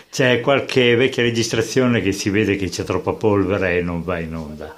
C'è 0.10 0.40
qualche 0.42 0.96
vecchia 0.96 1.24
registrazione 1.24 2.00
che 2.02 2.12
si 2.12 2.30
vede 2.30 2.56
che 2.56 2.70
c'è 2.70 2.84
troppa 2.84 3.14
polvere 3.14 3.78
e 3.78 3.82
non 3.82 4.04
va 4.04 4.20
in 4.20 4.34
onda. 4.36 4.74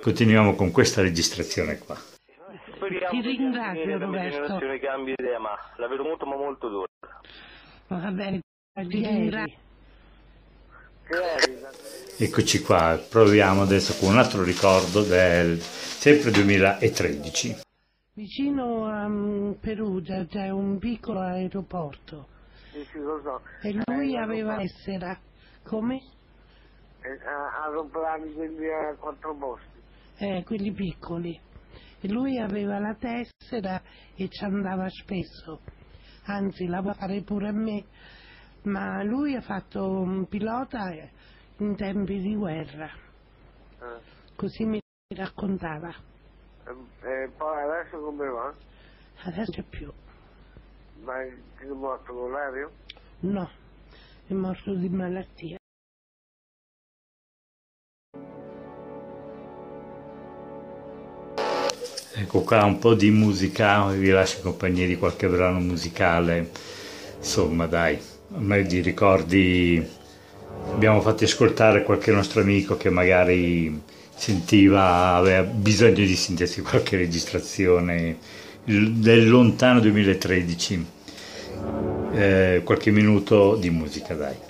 Continuiamo 0.00 0.54
con 0.54 0.70
questa 0.70 1.02
registrazione 1.02 1.78
qua. 1.78 1.94
Speriamo 2.74 3.10
Ti 3.10 3.20
che 3.20 3.28
ringrazio, 3.28 3.84
la 3.86 3.98
Roberto. 3.98 4.30
generazione 4.30 4.78
cambi 4.78 5.14
idea, 5.16 5.38
ma 5.38 5.50
la 5.76 5.86
vedo 5.86 6.02
molto 6.02 6.24
ma 6.24 6.36
molto 6.36 6.68
dura. 6.68 6.86
Va 7.88 8.10
bene. 8.10 8.40
Ti 8.72 8.86
ringrazio. 8.88 9.56
Eccoci 12.18 12.60
qua, 12.62 13.02
proviamo 13.08 13.62
adesso 13.62 13.96
con 13.98 14.10
un 14.12 14.18
altro 14.18 14.42
ricordo 14.42 15.02
del 15.02 15.58
sempre 15.60 16.30
2013. 16.30 17.56
Vicino 18.12 18.84
a 18.86 19.08
mm, 19.08 19.52
Perugia 19.52 20.26
c'è 20.26 20.50
un 20.50 20.78
piccolo 20.78 21.20
aeroporto 21.20 22.28
Sì, 22.72 22.84
sì, 22.92 22.98
lo 22.98 23.20
so. 23.22 23.40
e 23.62 23.72
lui 23.86 24.14
Eh, 24.14 24.18
aveva 24.18 24.56
l'essera. 24.56 25.18
Come? 25.64 25.96
eh, 27.02 27.18
Aeroplani 27.64 28.32
quelli 28.34 28.68
a 28.70 28.94
quattro 28.98 29.34
posti. 29.34 29.78
Eh, 30.18 30.42
quelli 30.44 30.72
piccoli. 30.72 31.40
E 32.02 32.08
lui 32.08 32.38
aveva 32.38 32.78
la 32.78 32.94
tessera 32.94 33.82
e 34.14 34.28
ci 34.28 34.44
andava 34.44 34.88
spesso. 34.90 35.60
Anzi, 36.26 36.66
la 36.66 36.80
vuole 36.80 36.96
fare 36.96 37.22
pure 37.22 37.48
a 37.48 37.52
me. 37.52 37.84
Ma 38.62 39.02
lui 39.02 39.34
ha 39.34 39.40
fatto 39.40 39.88
un 39.88 40.28
pilota 40.28 40.90
eh, 40.90 41.10
in 41.58 41.76
tempi 41.76 42.20
di 42.20 42.34
guerra. 42.34 42.88
Eh, 43.80 44.00
Così 44.36 44.64
mi 44.64 44.80
raccontava. 45.14 45.92
eh, 47.02 47.30
poi 47.36 47.62
adesso 47.62 47.98
come 48.00 48.26
va? 48.28 48.54
Adesso 49.24 49.50
c'è 49.52 49.62
più. 49.62 49.90
Ma 51.02 51.22
è 51.22 51.32
morto 51.72 52.12
con 52.12 52.30
l'aereo? 52.32 52.70
No, 53.20 53.50
è 54.26 54.32
morto 54.34 54.74
di 54.74 54.88
malattia. 54.88 55.56
Ecco 62.14 62.42
qua 62.42 62.64
un 62.64 62.78
po' 62.78 62.94
di 62.94 63.10
musica, 63.10 63.86
vi 63.88 64.10
lascio 64.10 64.38
in 64.38 64.42
compagnia 64.42 64.86
di 64.86 64.96
qualche 64.96 65.28
brano 65.28 65.58
musicale. 65.60 66.50
Insomma, 67.16 67.66
dai, 67.66 67.98
di 68.66 68.80
ricordi 68.80 69.84
abbiamo 70.72 71.00
fatto 71.00 71.24
ascoltare 71.24 71.82
qualche 71.82 72.12
nostro 72.12 72.40
amico 72.40 72.76
che 72.76 72.90
magari 72.90 73.80
sentiva, 74.14 75.14
aveva 75.14 75.42
bisogno 75.42 75.94
di 75.94 76.14
sentirsi 76.14 76.62
qualche 76.62 76.96
registrazione 76.96 78.18
del 78.64 79.28
lontano 79.28 79.80
2013. 79.80 80.86
Eh, 82.12 82.62
qualche 82.64 82.90
minuto 82.90 83.56
di 83.56 83.70
musica, 83.70 84.14
dai. 84.14 84.49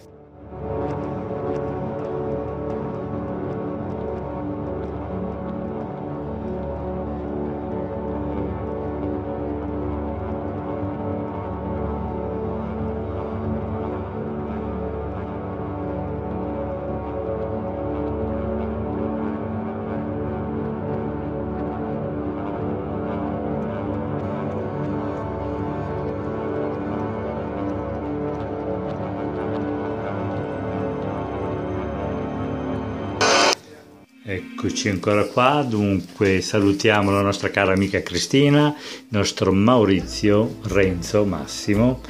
Eccoci 34.33 34.89
ancora 34.89 35.25
qua, 35.25 35.67
dunque 35.69 36.41
salutiamo 36.41 37.11
la 37.11 37.21
nostra 37.21 37.51
cara 37.51 37.73
amica 37.73 38.01
Cristina, 38.01 38.69
il 38.69 39.07
nostro 39.09 39.51
Maurizio, 39.51 40.59
Renzo, 40.69 41.25
Massimo, 41.25 42.01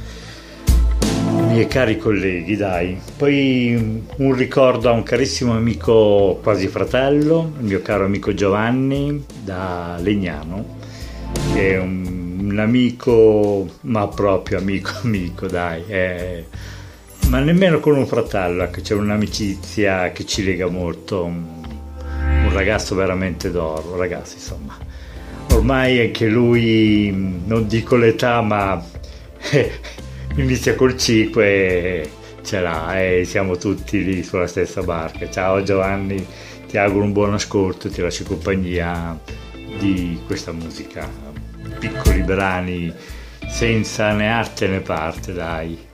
i 1.01 1.43
miei 1.47 1.67
cari 1.67 1.97
colleghi, 1.97 2.57
dai. 2.57 3.01
Poi 3.17 4.05
un 4.17 4.35
ricordo 4.35 4.91
a 4.91 4.93
un 4.93 5.03
carissimo 5.03 5.55
amico 5.57 6.39
quasi 6.43 6.69
fratello, 6.69 7.55
il 7.59 7.65
mio 7.65 7.81
caro 7.81 8.05
amico 8.05 8.35
Giovanni 8.35 9.25
da 9.43 9.97
Legnano, 9.99 10.77
che 11.55 11.71
è 11.71 11.79
un, 11.79 12.51
un 12.51 12.59
amico, 12.59 13.67
ma 13.85 14.07
proprio 14.09 14.59
amico 14.59 14.91
amico, 15.05 15.47
dai, 15.47 15.85
è- 15.87 16.45
ma 17.31 17.39
nemmeno 17.39 17.81
con 17.81 17.97
un 17.97 18.07
fratello, 18.07 18.65
ecco, 18.65 18.83
c'è 18.83 18.93
un'amicizia 18.93 20.11
che 20.13 20.27
ci 20.27 20.45
lega 20.45 20.67
molto, 20.67 21.60
un, 22.51 22.57
ragazzo 22.57 22.95
veramente 22.95 23.51
d'oro, 23.51 23.97
ragazzi, 23.97 24.35
insomma. 24.35 24.77
Ormai 25.53 26.01
anche 26.01 26.27
lui, 26.27 27.11
non 27.45 27.67
dico 27.67 27.97
l'età, 27.97 28.41
ma 28.41 28.83
inizia 30.37 30.75
col 30.75 30.97
5 30.97 31.45
e 31.45 32.11
ce 32.43 32.61
l'ha 32.61 33.01
e 33.01 33.25
siamo 33.25 33.57
tutti 33.57 34.03
lì 34.05 34.23
sulla 34.23 34.47
stessa 34.47 34.83
barca. 34.83 35.31
Ciao 35.31 35.63
Giovanni, 35.63 36.25
ti 36.67 36.77
auguro 36.77 37.05
un 37.05 37.13
buon 37.13 37.35
ascolto, 37.35 37.89
ti 37.89 38.01
lascio 38.01 38.25
compagnia 38.25 39.19
di 39.79 40.21
questa 40.27 40.53
musica, 40.53 41.09
piccoli 41.79 42.23
brani 42.23 42.93
senza 43.49 44.13
né 44.13 44.29
arte 44.29 44.69
né 44.69 44.81
parte, 44.81 45.33
dai. 45.33 45.90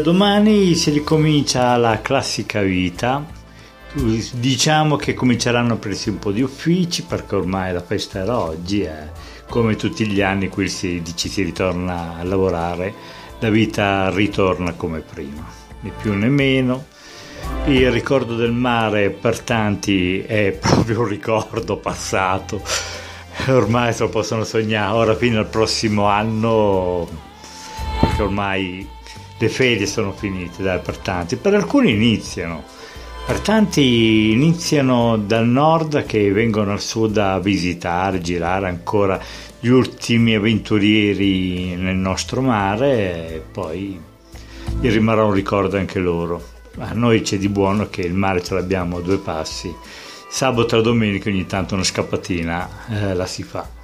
Domani 0.00 0.74
si 0.74 0.90
ricomincia 0.90 1.76
la 1.76 2.00
classica 2.00 2.62
vita. 2.62 3.24
Diciamo 4.32 4.96
che 4.96 5.14
cominceranno 5.14 5.72
a 5.72 5.74
aprirsi 5.74 6.10
un 6.10 6.18
po' 6.18 6.30
di 6.30 6.42
uffici 6.42 7.02
perché 7.02 7.34
ormai 7.34 7.72
la 7.72 7.82
festa 7.82 8.20
era 8.20 8.38
oggi 8.38 8.82
e 8.82 9.10
come 9.48 9.74
tutti 9.74 10.06
gli 10.06 10.20
anni 10.20 10.48
qui 10.48 10.64
il 10.64 10.70
16 10.70 11.28
si 11.28 11.42
ritorna 11.42 12.16
a 12.18 12.22
lavorare, 12.22 12.94
la 13.40 13.50
vita 13.50 14.08
ritorna 14.10 14.74
come 14.74 15.00
prima, 15.00 15.44
né 15.80 15.92
più 16.00 16.14
né 16.14 16.28
meno. 16.28 16.86
Il 17.66 17.90
ricordo 17.90 18.36
del 18.36 18.52
mare 18.52 19.10
per 19.10 19.40
tanti 19.40 20.20
è 20.20 20.52
proprio 20.60 21.00
un 21.00 21.08
ricordo 21.08 21.78
passato, 21.78 22.62
ormai 23.48 23.92
se 23.92 24.04
lo 24.04 24.08
possono 24.08 24.44
sognare, 24.44 24.96
ora 24.96 25.16
fino 25.16 25.40
al 25.40 25.48
prossimo 25.48 26.04
anno, 26.04 27.08
perché 28.00 28.22
ormai 28.22 28.98
le 29.40 29.48
ferie 29.48 29.86
sono 29.86 30.12
finite 30.12 30.62
dai, 30.62 30.80
per 30.80 30.98
tanti, 30.98 31.36
per 31.36 31.54
alcuni 31.54 31.92
iniziano, 31.92 32.62
Per 33.26 33.40
tanti 33.40 34.32
iniziano 34.32 35.16
dal 35.16 35.46
nord 35.46 36.04
che 36.04 36.30
vengono 36.30 36.72
al 36.72 36.80
sud 36.80 37.16
a 37.16 37.38
visitare, 37.38 38.20
girare 38.20 38.68
ancora 38.68 39.18
gli 39.58 39.68
ultimi 39.68 40.34
avventurieri 40.34 41.74
nel 41.76 41.96
nostro 41.96 42.42
mare 42.42 43.34
e 43.34 43.42
poi 43.50 43.98
gli 44.78 44.90
rimarrà 44.90 45.24
un 45.24 45.32
ricordo 45.32 45.78
anche 45.78 46.00
loro. 46.00 46.42
A 46.78 46.92
noi 46.92 47.22
c'è 47.22 47.38
di 47.38 47.48
buono 47.48 47.88
che 47.88 48.02
il 48.02 48.14
mare 48.14 48.42
ce 48.42 48.54
l'abbiamo 48.54 48.98
a 48.98 49.00
due 49.00 49.18
passi. 49.18 49.72
Sabato 50.28 50.78
e 50.78 50.82
domenica 50.82 51.30
ogni 51.30 51.46
tanto 51.46 51.74
una 51.74 51.84
scappatina 51.84 52.68
eh, 52.90 53.14
la 53.14 53.26
si 53.26 53.42
fa. 53.42 53.79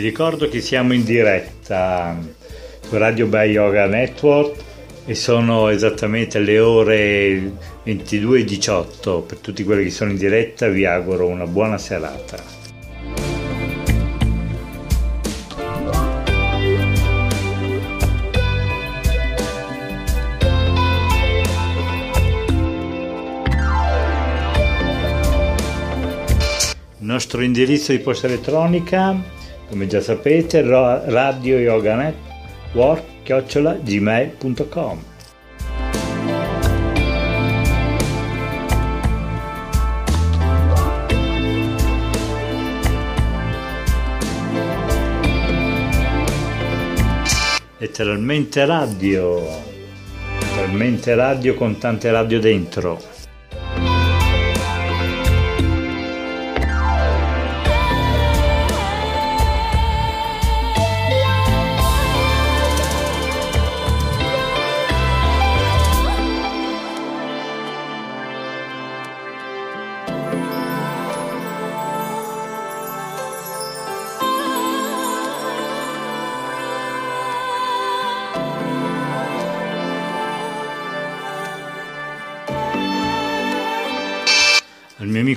Vi 0.00 0.06
ricordo 0.06 0.48
che 0.48 0.62
siamo 0.62 0.94
in 0.94 1.04
diretta 1.04 2.18
su 2.80 2.96
Radio 2.96 3.26
Bay 3.26 3.50
Yoga 3.50 3.84
Network 3.84 4.58
e 5.04 5.14
sono 5.14 5.68
esattamente 5.68 6.38
le 6.38 6.58
ore 6.58 7.52
22.18. 7.84 9.26
Per 9.26 9.38
tutti 9.40 9.62
quelli 9.62 9.84
che 9.84 9.90
sono 9.90 10.10
in 10.10 10.16
diretta 10.16 10.68
vi 10.68 10.86
auguro 10.86 11.26
una 11.26 11.46
buona 11.46 11.76
serata. 11.76 12.42
Il 26.96 27.06
nostro 27.06 27.42
indirizzo 27.42 27.92
di 27.92 27.98
posta 27.98 28.28
elettronica 28.28 29.38
come 29.70 29.86
già 29.86 30.00
sapete, 30.00 30.62
radio 30.62 31.56
yoga 31.56 31.94
network 31.94 33.22
chiocciola 33.22 33.74
gmail.com 33.74 35.04
letteralmente 47.78 48.66
radio 48.66 49.40
letteralmente 50.40 51.14
radio 51.14 51.54
con 51.54 51.78
tante 51.78 52.10
radio 52.10 52.40
dentro 52.40 53.09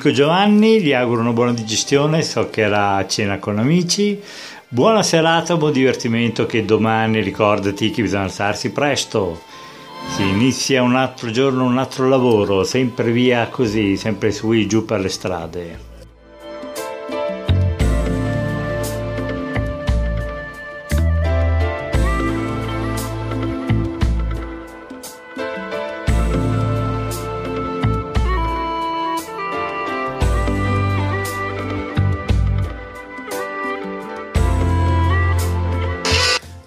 amico 0.03 0.11
Giovanni, 0.11 0.81
gli 0.81 0.91
auguro 0.91 1.21
una 1.21 1.31
buona 1.31 1.53
digestione, 1.53 2.23
so 2.23 2.49
che 2.49 2.63
era 2.63 2.95
a 2.95 3.07
cena 3.07 3.39
con 3.39 3.57
amici. 3.57 4.21
Buona 4.67 5.01
serata, 5.01 5.55
buon 5.55 5.71
divertimento 5.71 6.45
che 6.45 6.65
domani 6.65 7.21
ricordati 7.21 7.89
che 7.89 8.01
bisogna 8.01 8.23
alzarsi 8.23 8.71
presto. 8.71 9.41
Si 10.09 10.23
inizia 10.23 10.81
un 10.81 10.97
altro 10.97 11.31
giorno, 11.31 11.63
un 11.63 11.77
altro 11.77 12.09
lavoro, 12.09 12.65
sempre 12.65 13.11
via 13.11 13.47
così, 13.47 13.95
sempre 13.95 14.31
su 14.31 14.51
e 14.51 14.67
giù 14.67 14.83
per 14.83 14.99
le 14.99 15.09
strade. 15.09 15.92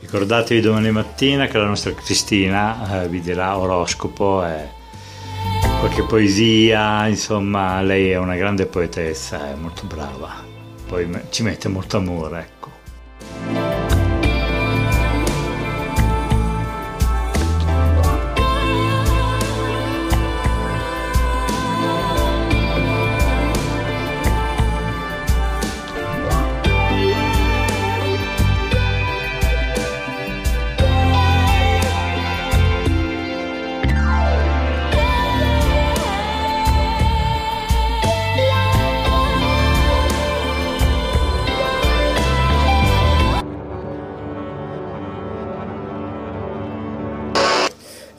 Ricordatevi 0.06 0.60
domani 0.60 0.92
mattina 0.92 1.48
che 1.48 1.58
la 1.58 1.66
nostra 1.66 1.92
Cristina 1.92 3.02
eh, 3.02 3.08
vi 3.08 3.20
dirà 3.20 3.58
oroscopo 3.58 4.46
e 4.46 4.68
qualche 5.80 6.04
poesia, 6.04 7.08
insomma, 7.08 7.82
lei 7.82 8.10
è 8.10 8.16
una 8.16 8.36
grande 8.36 8.66
poetessa, 8.66 9.50
è 9.50 9.56
molto 9.56 9.84
brava, 9.84 10.44
poi 10.86 11.10
ci 11.30 11.42
mette 11.42 11.66
molto 11.66 11.96
amore. 11.96 12.38
Ecco. 12.38 12.75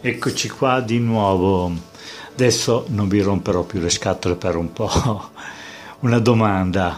Eccoci 0.08 0.48
qua 0.48 0.80
di 0.80 1.00
nuovo. 1.00 1.70
Adesso 2.32 2.86
non 2.92 3.10
vi 3.10 3.20
romperò 3.20 3.64
più 3.64 3.82
le 3.82 3.90
scatole 3.90 4.36
per 4.36 4.56
un 4.56 4.72
po'. 4.72 5.32
Una 6.00 6.20
domanda. 6.20 6.98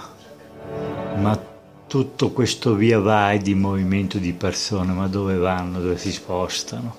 Ma 1.17 1.43
tutto 1.88 2.30
questo 2.30 2.76
via 2.76 3.00
vai 3.00 3.39
di 3.39 3.56
movimento 3.56 4.19
di 4.19 4.32
persone, 4.34 4.93
ma 4.93 5.08
dove 5.08 5.38
vanno, 5.38 5.80
dove 5.80 5.98
si 5.98 6.12
spostano? 6.12 6.98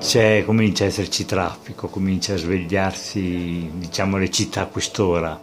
C'è, 0.00 0.42
comincia 0.44 0.82
a 0.82 0.88
esserci 0.88 1.24
traffico, 1.24 1.86
comincia 1.86 2.34
a 2.34 2.38
svegliarsi, 2.38 3.70
diciamo, 3.72 4.16
le 4.16 4.30
città 4.32 4.62
a 4.62 4.66
quest'ora. 4.66 5.40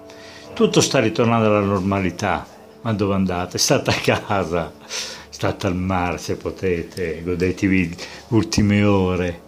Tutto 0.54 0.82
sta 0.82 1.00
ritornando 1.00 1.48
alla 1.48 1.62
normalità. 1.62 2.46
Ma 2.82 2.92
dove 2.92 3.14
andate? 3.14 3.58
State 3.58 3.92
a 3.92 4.20
casa, 4.20 4.70
state 5.30 5.66
al 5.66 5.78
mare 5.78 6.18
se 6.18 6.36
potete, 6.36 7.24
godetevi 7.24 7.88
le 7.88 7.96
ultime 8.28 8.84
ore. 8.84 9.43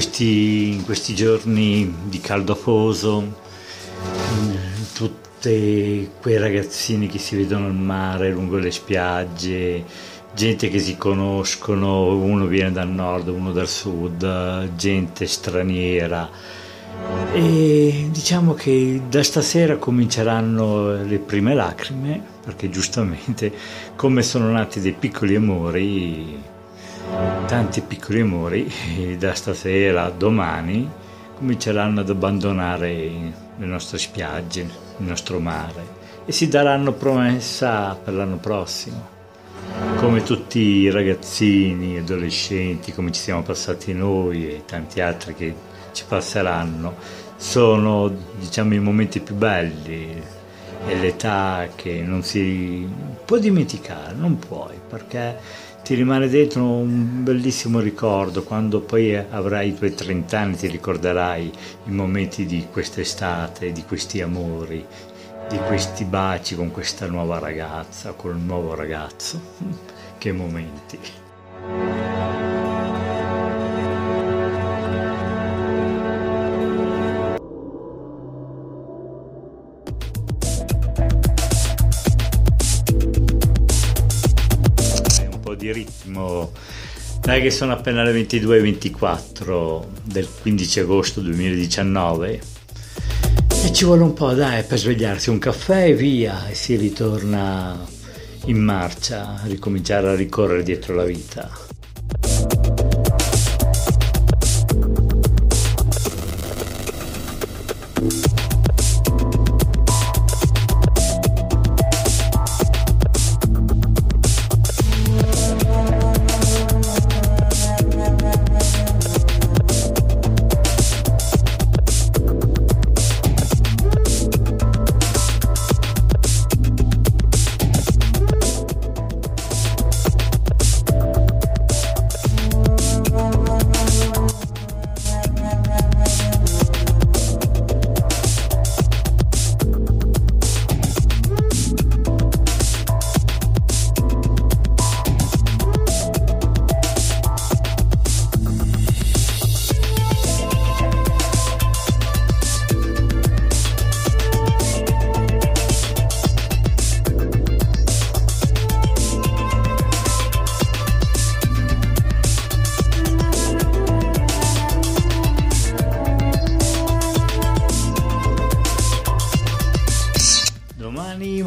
Questi, 0.00 0.72
in 0.72 0.84
questi 0.86 1.14
giorni 1.14 1.94
di 2.04 2.20
caldo 2.20 2.52
afoso, 2.52 3.34
tutti 4.94 6.08
quei 6.22 6.38
ragazzini 6.38 7.06
che 7.06 7.18
si 7.18 7.36
vedono 7.36 7.66
al 7.66 7.74
mare, 7.74 8.30
lungo 8.30 8.56
le 8.56 8.70
spiagge, 8.70 9.84
gente 10.34 10.70
che 10.70 10.78
si 10.78 10.96
conoscono, 10.96 12.14
uno 12.14 12.46
viene 12.46 12.72
dal 12.72 12.88
nord, 12.88 13.28
uno 13.28 13.52
dal 13.52 13.68
sud, 13.68 14.74
gente 14.74 15.26
straniera. 15.26 16.30
E 17.34 18.08
diciamo 18.10 18.54
che 18.54 19.02
da 19.06 19.22
stasera 19.22 19.76
cominceranno 19.76 21.04
le 21.04 21.18
prime 21.18 21.54
lacrime, 21.54 22.22
perché 22.42 22.70
giustamente 22.70 23.52
come 23.96 24.22
sono 24.22 24.50
nati 24.50 24.80
dei 24.80 24.94
piccoli 24.98 25.34
amori, 25.34 26.38
tanti 27.46 27.80
piccoli 27.80 28.20
amori, 28.20 29.16
da 29.18 29.34
stasera 29.34 30.04
a 30.04 30.10
domani 30.10 30.88
cominceranno 31.36 32.00
ad 32.00 32.10
abbandonare 32.10 32.92
le 33.56 33.66
nostre 33.66 33.98
spiagge, 33.98 34.60
il 34.60 35.06
nostro 35.06 35.40
mare 35.40 35.98
e 36.24 36.32
si 36.32 36.48
daranno 36.48 36.92
promessa 36.92 37.96
per 37.96 38.14
l'anno 38.14 38.36
prossimo. 38.36 39.18
Come 39.96 40.22
tutti 40.22 40.58
i 40.58 40.90
ragazzini, 40.90 41.98
adolescenti, 41.98 42.92
come 42.92 43.10
ci 43.10 43.20
siamo 43.20 43.42
passati 43.42 43.92
noi 43.92 44.48
e 44.48 44.62
tanti 44.64 45.00
altri 45.00 45.34
che 45.34 45.54
ci 45.92 46.04
passeranno, 46.06 46.94
sono 47.36 48.12
diciamo 48.38 48.74
i 48.74 48.80
momenti 48.80 49.20
più 49.20 49.34
belli 49.34 50.22
e 50.86 50.94
l'età 50.98 51.68
che 51.74 52.02
non 52.02 52.22
si 52.22 52.88
può 53.24 53.38
dimenticare, 53.38 54.14
non 54.14 54.38
puoi, 54.38 54.78
perché 54.88 55.38
ti 55.90 55.96
rimane 55.96 56.28
dentro 56.28 56.62
un 56.62 57.24
bellissimo 57.24 57.80
ricordo, 57.80 58.44
quando 58.44 58.78
poi 58.78 59.16
avrai 59.16 59.70
i 59.70 59.74
tuoi 59.74 59.92
30 59.92 60.38
anni 60.38 60.54
ti 60.54 60.68
ricorderai 60.68 61.50
i 61.86 61.90
momenti 61.90 62.46
di 62.46 62.68
quest'estate, 62.70 63.72
di 63.72 63.82
questi 63.82 64.20
amori, 64.20 64.86
di 65.48 65.58
questi 65.66 66.04
baci 66.04 66.54
con 66.54 66.70
questa 66.70 67.08
nuova 67.08 67.40
ragazza, 67.40 68.12
col 68.12 68.36
nuovo 68.36 68.76
ragazzo. 68.76 69.40
Che 70.16 70.32
momenti. 70.32 72.19
Di 86.20 86.34
ritmo. 86.34 86.52
Dai 87.20 87.42
che 87.42 87.50
sono 87.50 87.72
appena 87.72 88.02
le 88.02 88.12
22.24 88.12 89.84
del 90.04 90.26
15 90.40 90.80
agosto 90.80 91.20
2019 91.20 92.40
e 93.62 93.72
ci 93.72 93.84
vuole 93.84 94.02
un 94.02 94.14
po', 94.14 94.32
dai, 94.32 94.64
per 94.64 94.78
svegliarsi, 94.78 95.28
un 95.28 95.38
caffè 95.38 95.88
e 95.88 95.94
via, 95.94 96.48
e 96.48 96.54
si 96.54 96.76
ritorna 96.76 97.78
in 98.46 98.56
marcia, 98.56 99.38
ricominciare 99.44 100.08
a 100.08 100.14
ricorrere 100.14 100.62
dietro 100.62 100.94
la 100.94 101.04
vita. 101.04 101.69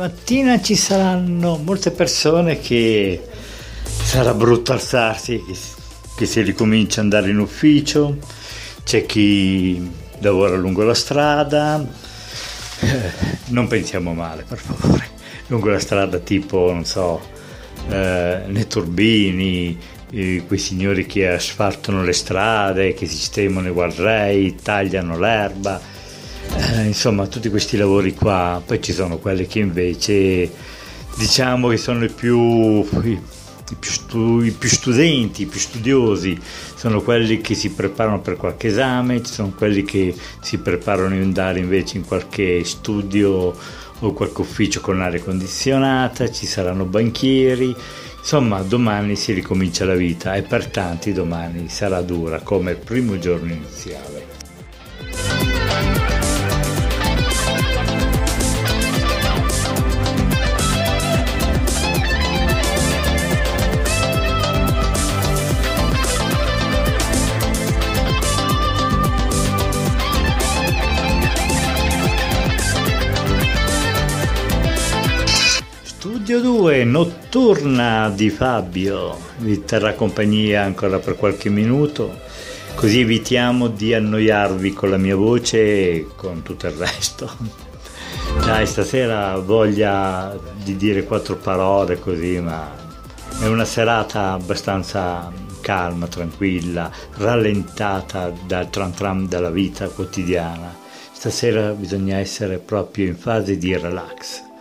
Mattina 0.03 0.61
ci 0.61 0.75
saranno 0.75 1.55
molte 1.63 1.91
persone 1.91 2.59
che 2.59 3.25
sarà 3.83 4.33
brutto 4.33 4.73
alzarsi, 4.73 5.41
che, 5.47 5.55
che 6.17 6.25
si 6.25 6.41
ricomincia 6.41 6.99
ad 6.99 7.05
andare 7.05 7.31
in 7.31 7.39
ufficio, 7.39 8.17
c'è 8.83 9.05
chi 9.05 9.89
lavora 10.19 10.57
lungo 10.57 10.83
la 10.83 10.93
strada, 10.93 11.81
eh, 12.81 13.11
non 13.51 13.67
pensiamo 13.67 14.13
male 14.13 14.43
per 14.45 14.57
favore, 14.57 15.07
lungo 15.47 15.69
la 15.69 15.79
strada 15.79 16.19
tipo, 16.19 16.69
non 16.73 16.83
so, 16.83 17.21
eh, 17.87 18.41
nei 18.45 18.67
turbini, 18.67 19.79
eh, 20.11 20.43
quei 20.45 20.59
signori 20.59 21.05
che 21.05 21.29
asfaltano 21.29 22.03
le 22.03 22.13
strade, 22.13 22.93
che 22.93 23.05
sistemano 23.05 23.69
i 23.69 23.71
guardrail, 23.71 24.55
tagliano 24.55 25.17
l'erba 25.17 25.92
eh, 26.55 26.83
insomma 26.85 27.27
tutti 27.27 27.49
questi 27.49 27.77
lavori 27.77 28.13
qua, 28.13 28.61
poi 28.65 28.81
ci 28.81 28.93
sono 28.93 29.17
quelli 29.17 29.47
che 29.47 29.59
invece 29.59 30.51
diciamo 31.17 31.67
che 31.69 31.77
sono 31.77 32.03
i 32.03 32.09
più, 32.09 32.81
i, 32.81 33.19
più, 33.79 33.91
stu, 33.91 34.41
i 34.41 34.51
più 34.51 34.69
studenti, 34.69 35.43
i 35.43 35.45
più 35.45 35.59
studiosi, 35.59 36.39
sono 36.75 37.01
quelli 37.01 37.41
che 37.41 37.53
si 37.55 37.71
preparano 37.71 38.21
per 38.21 38.37
qualche 38.37 38.67
esame, 38.67 39.23
ci 39.23 39.31
sono 39.33 39.53
quelli 39.55 39.83
che 39.83 40.15
si 40.41 40.57
preparano 40.57 41.15
ad 41.15 41.21
andare 41.21 41.59
invece 41.59 41.97
in 41.97 42.05
qualche 42.05 42.63
studio 42.63 43.55
o 43.99 44.13
qualche 44.13 44.41
ufficio 44.41 44.81
con 44.81 45.01
aria 45.01 45.21
condizionata, 45.21 46.29
ci 46.29 46.45
saranno 46.45 46.85
banchieri, 46.85 47.75
insomma 48.17 48.61
domani 48.61 49.15
si 49.15 49.33
ricomincia 49.33 49.85
la 49.85 49.95
vita 49.95 50.35
e 50.35 50.41
per 50.41 50.67
tanti 50.67 51.13
domani 51.13 51.69
sarà 51.69 52.01
dura 52.01 52.39
come 52.41 52.71
il 52.71 52.77
primo 52.77 53.17
giorno 53.17 53.53
iniziale. 53.53 54.23
Studio 76.33 76.51
2, 76.51 76.83
notturna 76.85 78.09
di 78.09 78.31
Fabio, 78.31 79.15
vi 79.37 79.63
terrà 79.65 79.93
compagnia 79.93 80.63
ancora 80.63 80.97
per 80.97 81.15
qualche 81.15 81.49
minuto, 81.49 82.21
così 82.73 83.01
evitiamo 83.01 83.67
di 83.67 83.93
annoiarvi 83.93 84.73
con 84.73 84.89
la 84.89 84.97
mia 84.97 85.15
voce 85.15 85.59
e 85.59 86.07
con 86.15 86.41
tutto 86.41 86.65
il 86.65 86.73
resto. 86.73 87.29
Dai, 88.43 88.65
stasera 88.65 89.37
voglia 89.37 90.35
di 90.55 90.75
dire 90.75 91.03
quattro 91.03 91.35
parole 91.35 91.99
così, 91.99 92.39
ma 92.39 92.67
è 93.39 93.45
una 93.45 93.65
serata 93.65 94.31
abbastanza 94.31 95.31
calma, 95.61 96.07
tranquilla, 96.07 96.89
rallentata 97.17 98.33
dal 98.47 98.71
tram 98.71 98.91
tram 98.91 99.27
della 99.27 99.51
vita 99.51 99.87
quotidiana. 99.87 100.75
Stasera 101.11 101.73
bisogna 101.73 102.17
essere 102.17 102.57
proprio 102.57 103.05
in 103.05 103.15
fase 103.15 103.55
di 103.55 103.77
relax 103.77 104.51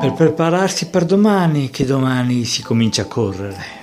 per 0.00 0.12
prepararsi 0.12 0.86
per 0.86 1.04
domani, 1.04 1.70
che 1.70 1.84
domani 1.84 2.44
si 2.44 2.62
comincia 2.62 3.02
a 3.02 3.06
correre. 3.06 3.79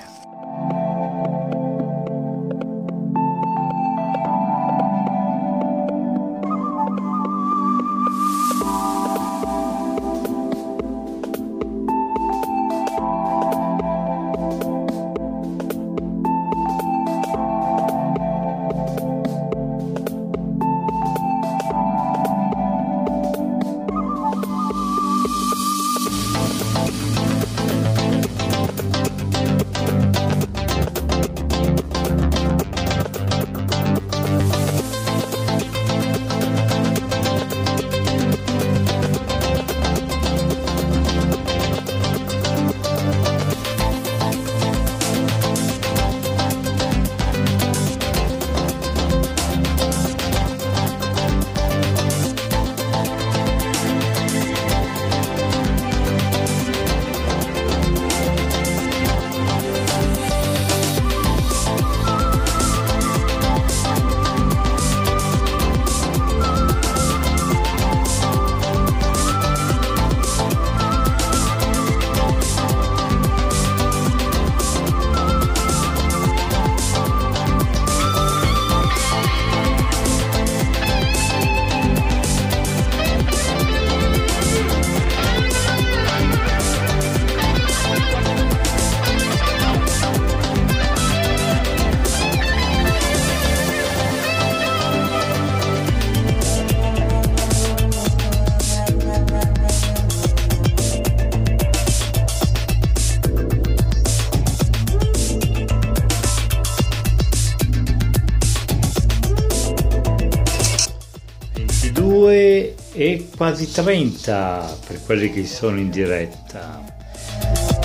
Quasi 113.38 113.71
30 113.71 114.80
per 114.88 115.00
quelli 115.06 115.32
che 115.32 115.45
sono 115.45 115.78
in 115.78 115.91
diretta. 115.91 116.84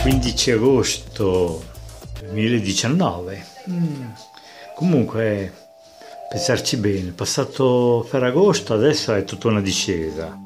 15 0.01 0.51
agosto 0.53 1.63
2019. 2.31 3.45
Mm. 3.71 4.05
Comunque, 4.75 5.53
pensarci 6.31 6.79
bene, 6.79 7.11
passato 7.11 8.05
Ferragosto 8.09 8.73
adesso 8.73 9.15
è 9.15 9.25
tutta 9.25 9.49
una 9.49 9.61
discesa. 9.61 10.37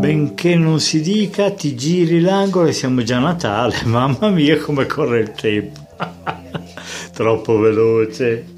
Benché 0.00 0.56
non 0.56 0.80
si 0.80 1.02
dica, 1.02 1.50
ti 1.50 1.76
giri 1.76 2.20
l'angolo 2.20 2.68
e 2.68 2.72
siamo 2.72 3.02
già 3.02 3.18
a 3.18 3.20
Natale. 3.20 3.82
Mamma 3.84 4.30
mia 4.30 4.58
come 4.58 4.86
corre 4.86 5.20
il 5.20 5.32
tempo. 5.32 5.80
Troppo 7.12 7.58
veloce. 7.58 8.55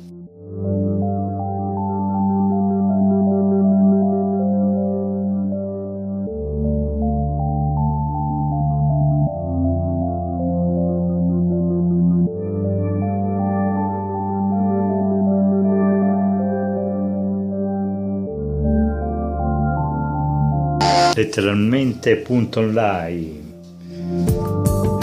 Letteralmente 21.18 22.14
punto 22.14 22.60
online. 22.60 23.56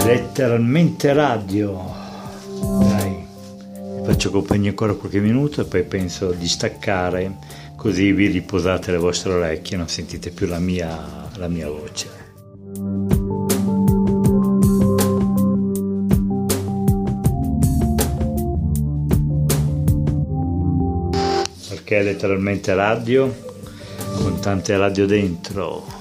Letteralmente 0.05 1.11
radio. 1.11 1.93
Dai. 2.79 3.25
Faccio 4.05 4.31
compagnia 4.31 4.69
ancora 4.69 4.93
qualche 4.93 5.19
minuto 5.19 5.59
e 5.59 5.65
poi 5.65 5.83
penso 5.83 6.31
di 6.31 6.47
staccare 6.47 7.35
così 7.75 8.13
vi 8.13 8.27
riposate 8.27 8.91
le 8.91 8.97
vostre 8.97 9.33
orecchie 9.33 9.75
non 9.75 9.89
sentite 9.89 10.29
più 10.29 10.47
la 10.47 10.59
mia, 10.59 11.27
la 11.35 11.49
mia 11.49 11.67
voce. 11.67 12.07
Perché 21.67 22.01
letteralmente 22.03 22.73
radio 22.73 23.53
con 24.17 24.39
tante 24.39 24.77
radio 24.77 25.05
dentro 25.05 25.94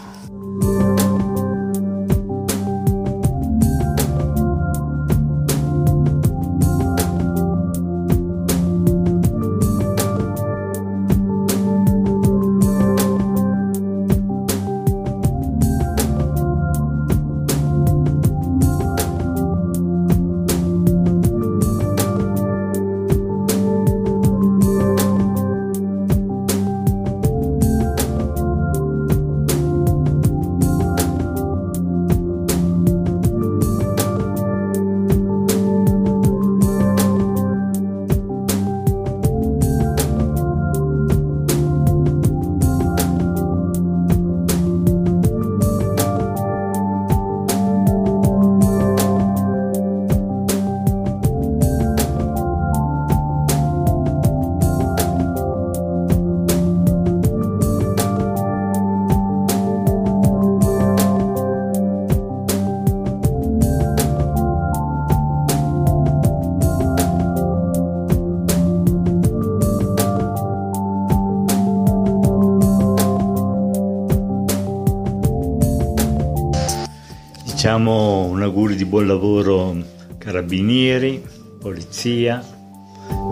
Facciamo 77.74 78.26
un 78.26 78.40
augurio 78.40 78.76
di 78.76 78.84
buon 78.84 79.08
lavoro 79.08 79.76
carabinieri, 80.16 81.20
polizia, 81.58 82.40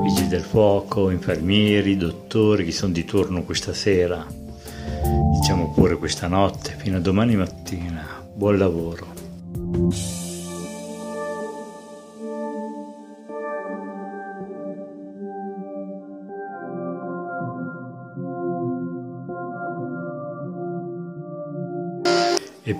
vigili 0.02 0.26
del 0.26 0.40
fuoco, 0.40 1.10
infermieri, 1.10 1.96
dottori 1.96 2.64
che 2.64 2.72
sono 2.72 2.92
di 2.92 3.04
turno 3.04 3.44
questa 3.44 3.72
sera, 3.72 4.26
diciamo 5.38 5.72
pure 5.72 5.96
questa 5.96 6.26
notte, 6.26 6.74
fino 6.76 6.96
a 6.96 7.00
domani 7.00 7.36
mattina. 7.36 8.04
Buon 8.34 8.58
lavoro. 8.58 10.21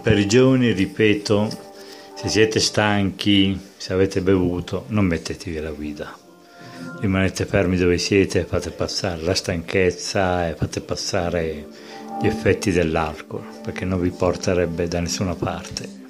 Per 0.03 0.19
i 0.19 0.27
giovani, 0.27 0.73
ripeto, 0.73 1.49
se 2.15 2.29
siete 2.29 2.59
stanchi, 2.59 3.59
se 3.77 3.93
avete 3.93 4.21
bevuto, 4.21 4.87
non 4.89 5.05
mettetevi 5.05 5.59
alla 5.59 5.71
guida. 5.71 6.19
Rimanete 7.01 7.47
fermi 7.47 7.77
dove 7.77 7.99
siete, 7.99 8.45
fate 8.45 8.71
passare 8.71 9.23
la 9.23 9.35
stanchezza 9.35 10.49
e 10.49 10.55
fate 10.55 10.81
passare 10.81 11.67
gli 12.21 12.27
effetti 12.27 12.73
dell'alcol, 12.73 13.45
perché 13.63 13.85
non 13.85 14.01
vi 14.01 14.11
porterebbe 14.11 14.89
da 14.89 14.99
nessuna 14.99 15.35
parte. 15.35 16.02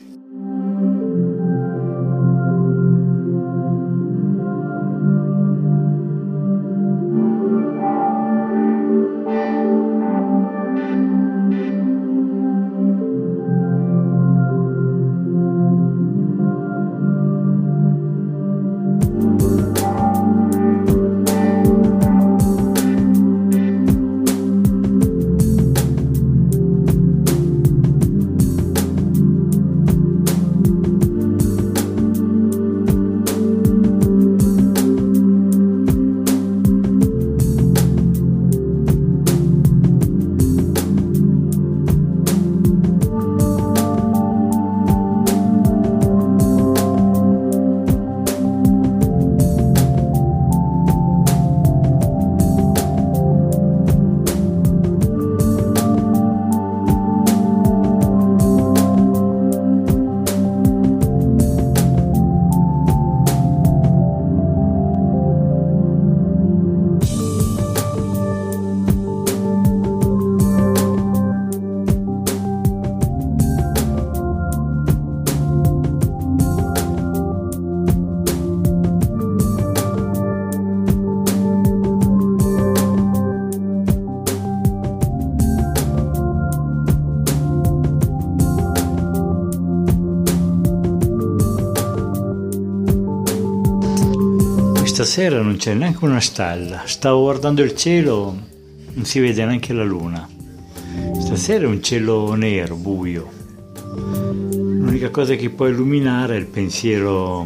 Stasera 95.02 95.42
non 95.42 95.56
c'è 95.56 95.74
neanche 95.74 96.04
una 96.04 96.20
stella. 96.20 96.82
Stavo 96.84 97.22
guardando 97.22 97.60
il 97.62 97.74
cielo, 97.74 98.36
non 98.92 99.04
si 99.04 99.18
vede 99.18 99.44
neanche 99.44 99.72
la 99.72 99.82
luna. 99.82 100.28
Stasera 101.18 101.64
è 101.64 101.66
un 101.66 101.82
cielo 101.82 102.34
nero, 102.34 102.76
buio. 102.76 103.28
L'unica 104.52 105.10
cosa 105.10 105.34
che 105.34 105.50
può 105.50 105.66
illuminare 105.66 106.36
è 106.36 106.38
il 106.38 106.46
pensiero 106.46 107.44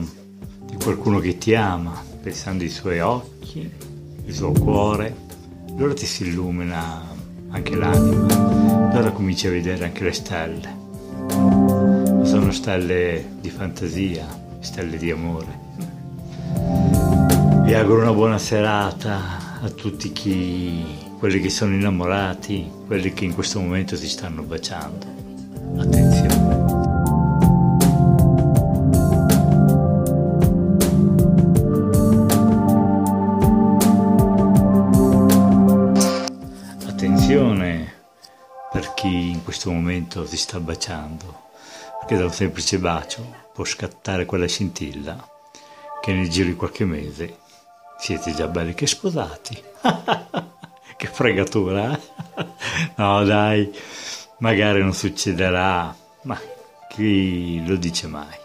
di 0.67 0.77
qualcuno 0.77 1.19
che 1.19 1.39
ti 1.39 1.55
ama, 1.55 1.99
pensando 2.23 2.63
ai 2.63 2.69
suoi 2.69 3.01
occhi, 3.01 3.71
il 4.27 4.35
suo 4.35 4.53
cuore. 4.53 5.17
Allora 5.71 5.95
ti 5.95 6.05
si 6.05 6.27
illumina 6.27 7.09
anche 7.49 7.75
l'anima, 7.75 8.91
allora 8.91 9.13
cominci 9.13 9.47
a 9.47 9.51
vedere 9.51 9.87
anche 9.87 10.05
le 10.05 10.13
stelle. 10.13 10.77
Sono 12.23 12.53
stelle 12.53 13.25
di 13.41 13.49
fantasia, 13.49 14.27
stelle 14.61 14.99
di 14.99 15.11
amore. 15.11 15.66
Vi 17.67 17.75
auguro 17.75 18.03
una 18.03 18.12
buona 18.12 18.39
serata 18.39 19.61
a 19.61 19.69
tutti 19.71 20.12
chi, 20.12 20.85
quelli 21.19 21.41
che 21.41 21.51
sono 21.51 21.75
innamorati, 21.75 22.71
quelli 22.87 23.12
che 23.12 23.25
in 23.25 23.35
questo 23.35 23.59
momento 23.59 23.97
si 23.97 24.09
stanno 24.09 24.43
baciando. 24.43 25.05
Attenzione. 25.77 26.64
Attenzione 36.87 37.95
per 38.71 38.95
chi 38.95 39.31
in 39.31 39.43
questo 39.43 39.73
momento 39.73 40.25
si 40.25 40.37
sta 40.37 40.61
baciando, 40.61 41.49
perché 41.99 42.17
da 42.17 42.27
un 42.27 42.33
semplice 42.33 42.79
bacio 42.79 43.27
può 43.53 43.64
scattare 43.64 44.25
quella 44.25 44.47
scintilla 44.47 45.29
che 46.01 46.12
nel 46.12 46.29
giro 46.29 46.47
di 46.47 46.55
qualche 46.55 46.85
mese 46.85 47.39
siete 47.99 48.34
già 48.34 48.47
belli 48.49 48.74
che 48.74 48.86
sposati. 48.86 49.62
che 50.97 51.07
fregatura, 51.07 51.92
eh? 51.92 52.01
No, 52.97 53.24
dai, 53.24 53.70
magari 54.38 54.80
non 54.80 54.92
succederà, 54.92 55.94
ma 56.22 56.38
chi 56.88 57.64
lo 57.66 57.76
dice 57.76 58.07
mai? 58.07 58.36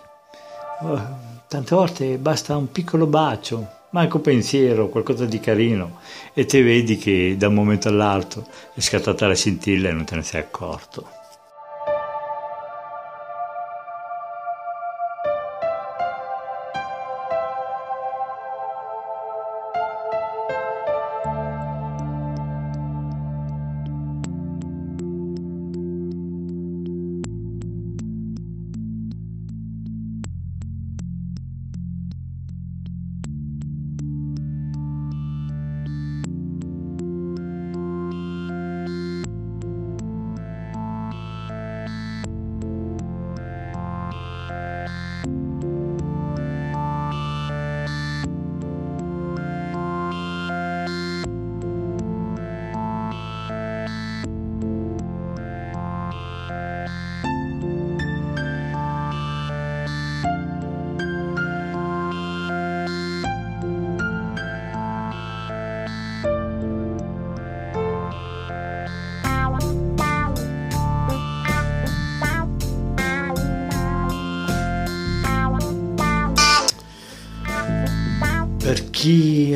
Oh, 0.81 1.17
tante 1.47 1.75
volte 1.75 2.17
basta 2.17 2.55
un 2.55 2.71
piccolo 2.71 3.05
bacio, 3.05 3.67
manco 3.91 4.19
pensiero, 4.19 4.89
qualcosa 4.89 5.25
di 5.25 5.39
carino, 5.39 5.99
e 6.33 6.45
te 6.45 6.61
vedi 6.63 6.97
che 6.97 7.35
da 7.37 7.47
un 7.47 7.53
momento 7.53 7.87
all'altro 7.87 8.45
è 8.73 8.79
scattata 8.79 9.27
la 9.27 9.35
scintilla 9.35 9.89
e 9.89 9.93
non 9.93 10.05
te 10.05 10.15
ne 10.15 10.23
sei 10.23 10.41
accorto. 10.41 11.20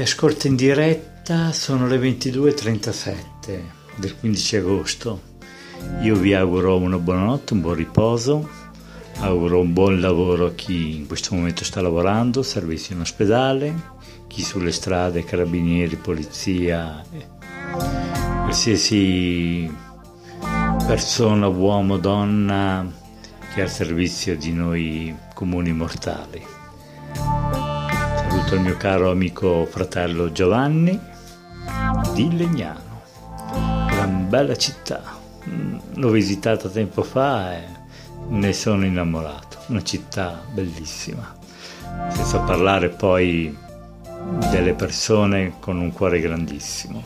Ascolta 0.06 0.48
in 0.48 0.56
diretta 0.56 1.52
sono 1.52 1.88
le 1.88 1.98
22.37 1.98 3.60
del 3.96 4.16
15 4.16 4.56
agosto. 4.58 5.22
Io 6.02 6.16
vi 6.16 6.36
auguro 6.36 6.78
una 6.78 7.00
buonanotte, 7.00 7.54
un 7.54 7.62
buon 7.62 7.74
riposo, 7.74 8.48
auguro 9.22 9.60
un 9.60 9.74
buon 9.74 10.00
lavoro 10.00 10.46
a 10.46 10.54
chi 10.54 10.96
in 10.96 11.08
questo 11.08 11.34
momento 11.34 11.64
sta 11.64 11.82
lavorando, 11.82 12.44
servizi 12.44 12.94
in 12.94 13.00
ospedale, 13.00 13.74
chi 14.28 14.44
sulle 14.44 14.72
strade, 14.72 15.24
carabinieri, 15.24 15.96
polizia, 15.96 17.04
qualsiasi 18.44 19.74
persona, 20.86 21.48
uomo, 21.48 21.98
donna 21.98 22.88
che 23.56 23.60
è 23.60 23.64
al 23.64 23.72
servizio 23.72 24.38
di 24.38 24.54
noi 24.54 25.16
comuni 25.34 25.74
mortali 25.74 26.55
saluto 28.36 28.56
il 28.56 28.62
mio 28.62 28.76
caro 28.76 29.12
amico 29.12 29.66
fratello 29.66 30.30
Giovanni 30.30 31.00
di 32.14 32.36
Legnano, 32.36 33.02
una 33.54 34.08
bella 34.08 34.58
città. 34.58 35.02
Mm, 35.48 35.78
l'ho 35.94 36.10
visitata 36.10 36.68
tempo 36.68 37.02
fa 37.02 37.56
e 37.56 37.64
ne 38.28 38.52
sono 38.52 38.84
innamorato, 38.84 39.60
una 39.68 39.82
città 39.84 40.42
bellissima, 40.52 41.34
senza 42.10 42.40
parlare 42.40 42.90
poi 42.90 43.58
delle 44.52 44.74
persone 44.74 45.54
con 45.60 45.80
un 45.80 45.94
cuore 45.94 46.20
grandissimo. 46.20 47.04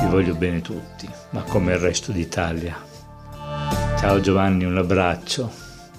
Vi 0.00 0.06
voglio 0.06 0.36
bene 0.36 0.60
tutti, 0.60 1.08
ma 1.30 1.42
come 1.42 1.72
il 1.72 1.80
resto 1.80 2.12
d'Italia. 2.12 2.76
Ciao 3.98 4.20
Giovanni, 4.20 4.64
un 4.64 4.76
abbraccio, 4.76 5.50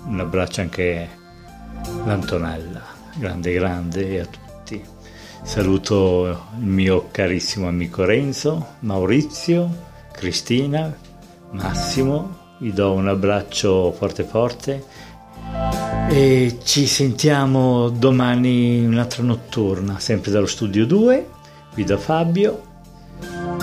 un 0.05 0.21
abbraccio 0.21 0.61
anche 0.61 1.09
l'Antonella 2.05 2.94
grande 3.15 3.53
grande 3.53 4.19
a 4.19 4.25
tutti. 4.25 4.83
Saluto 5.43 6.27
il 6.59 6.65
mio 6.65 7.07
carissimo 7.11 7.67
amico 7.67 8.03
Renzo, 8.03 8.75
Maurizio, 8.79 9.69
Cristina, 10.11 10.93
Massimo, 11.51 12.37
vi 12.59 12.73
do 12.73 12.93
un 12.93 13.07
abbraccio 13.07 13.91
forte 13.91 14.23
forte 14.23 14.83
e 16.09 16.59
ci 16.63 16.87
sentiamo 16.87 17.89
domani 17.89 18.77
in 18.77 18.87
un'altra 18.87 19.23
notturna, 19.23 19.99
sempre 19.99 20.31
dallo 20.31 20.47
studio 20.47 20.85
2, 20.85 21.29
qui 21.73 21.83
da 21.83 21.97
Fabio 21.97 22.63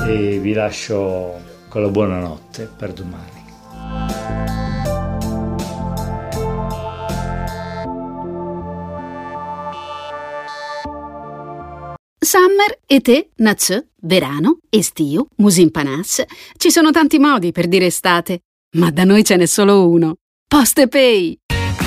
e 0.07 0.38
vi 0.38 0.53
lascio 0.53 1.40
con 1.68 1.82
la 1.82 1.88
buonanotte 1.88 2.70
per 2.76 2.92
domani. 2.92 3.32
Summer, 12.62 12.78
été, 12.86 13.30
Natsu, 13.38 13.84
verano, 14.02 14.58
estio, 14.70 15.26
musinpanas. 15.38 16.22
Ci 16.56 16.70
sono 16.70 16.92
tanti 16.92 17.18
modi 17.18 17.50
per 17.50 17.66
dire 17.66 17.86
estate, 17.86 18.42
ma 18.76 18.90
da 18.90 19.02
noi 19.04 19.24
ce 19.24 19.36
n'è 19.36 19.46
solo 19.46 19.88
uno. 19.88 20.14
PostePay. 20.46 21.38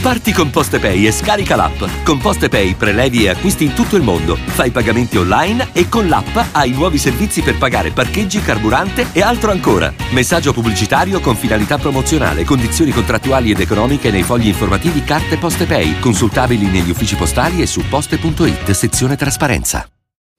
Parti 0.01 0.34
con 0.34 0.49
PostePay 0.49 1.07
e 1.07 1.11
scarica 1.11 1.55
l'app. 1.55 1.82
Con 2.03 2.17
PostePay 2.17 2.76
prelevi 2.76 3.23
e 3.23 3.30
acquisti 3.30 3.63
in 3.63 3.73
tutto 3.73 3.95
il 3.95 4.03
mondo. 4.03 4.36
Fai 4.36 4.71
pagamenti 4.71 5.17
online 5.17 5.69
e 5.71 5.88
con 5.88 6.09
l'app 6.09 6.36
hai 6.51 6.71
nuovi 6.71 6.97
servizi 6.97 7.41
per 7.41 7.57
pagare 7.57 7.91
parcheggi, 7.91 8.41
carburante 8.41 9.07
e 9.13 9.21
altro 9.21 9.51
ancora. 9.51 9.93
Messaggio 10.11 10.51
pubblicitario 10.51 11.21
con 11.21 11.36
finalità 11.36 11.78
promozionale, 11.78 12.43
condizioni 12.43 12.91
contrattuali 12.91 13.51
ed 13.51 13.61
economiche 13.61 14.11
nei 14.11 14.23
fogli 14.23 14.47
informativi 14.47 15.03
carte 15.03 15.38
PostePay, 15.38 15.99
consultabili 15.99 16.65
negli 16.65 16.89
uffici 16.89 17.15
postali 17.15 17.61
e 17.61 17.65
su 17.65 17.82
poste.it 17.88 18.71
sezione 18.71 19.15
trasparenza. 19.15 19.88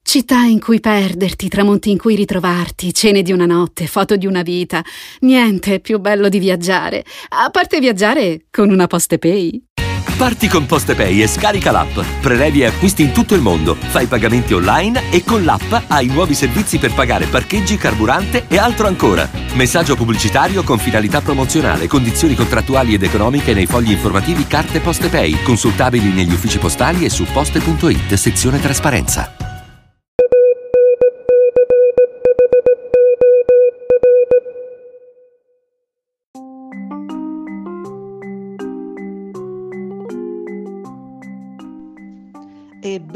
Città 0.07 0.43
in 0.43 0.61
cui 0.61 0.79
perderti, 0.79 1.49
tramonti 1.49 1.91
in 1.91 1.97
cui 1.97 2.15
ritrovarti, 2.15 2.93
cene 2.93 3.23
di 3.23 3.33
una 3.33 3.45
notte, 3.45 3.87
foto 3.87 4.15
di 4.15 4.25
una 4.25 4.41
vita. 4.41 4.81
Niente 5.19 5.75
è 5.75 5.79
più 5.81 5.99
bello 5.99 6.29
di 6.29 6.39
viaggiare, 6.39 7.03
a 7.27 7.49
parte 7.49 7.81
viaggiare 7.81 8.45
con 8.49 8.69
una 8.69 8.87
PostePay. 8.87 9.63
Parti 10.17 10.47
con 10.47 10.65
PostePay 10.65 11.21
e 11.21 11.27
scarica 11.27 11.71
l'app. 11.71 11.99
Prelevi 12.21 12.61
e 12.61 12.67
acquisti 12.67 13.01
in 13.01 13.11
tutto 13.11 13.35
il 13.35 13.41
mondo. 13.41 13.75
Fai 13.75 14.05
pagamenti 14.05 14.53
online 14.53 15.11
e 15.11 15.25
con 15.25 15.43
l'app 15.43 15.73
hai 15.87 16.07
nuovi 16.07 16.35
servizi 16.35 16.77
per 16.77 16.93
pagare 16.93 17.25
parcheggi, 17.25 17.75
carburante 17.75 18.45
e 18.47 18.57
altro 18.57 18.87
ancora. 18.87 19.29
Messaggio 19.55 19.97
pubblicitario 19.97 20.63
con 20.63 20.79
finalità 20.79 21.19
promozionale, 21.19 21.87
condizioni 21.87 22.33
contrattuali 22.33 22.93
ed 22.93 23.03
economiche 23.03 23.53
nei 23.53 23.65
fogli 23.65 23.91
informativi 23.91 24.47
carte 24.47 24.79
PostePay, 24.79 25.43
consultabili 25.43 26.13
negli 26.13 26.31
uffici 26.31 26.59
postali 26.59 27.03
e 27.03 27.09
su 27.09 27.25
poste.it 27.25 28.13
sezione 28.13 28.61
trasparenza. 28.61 29.46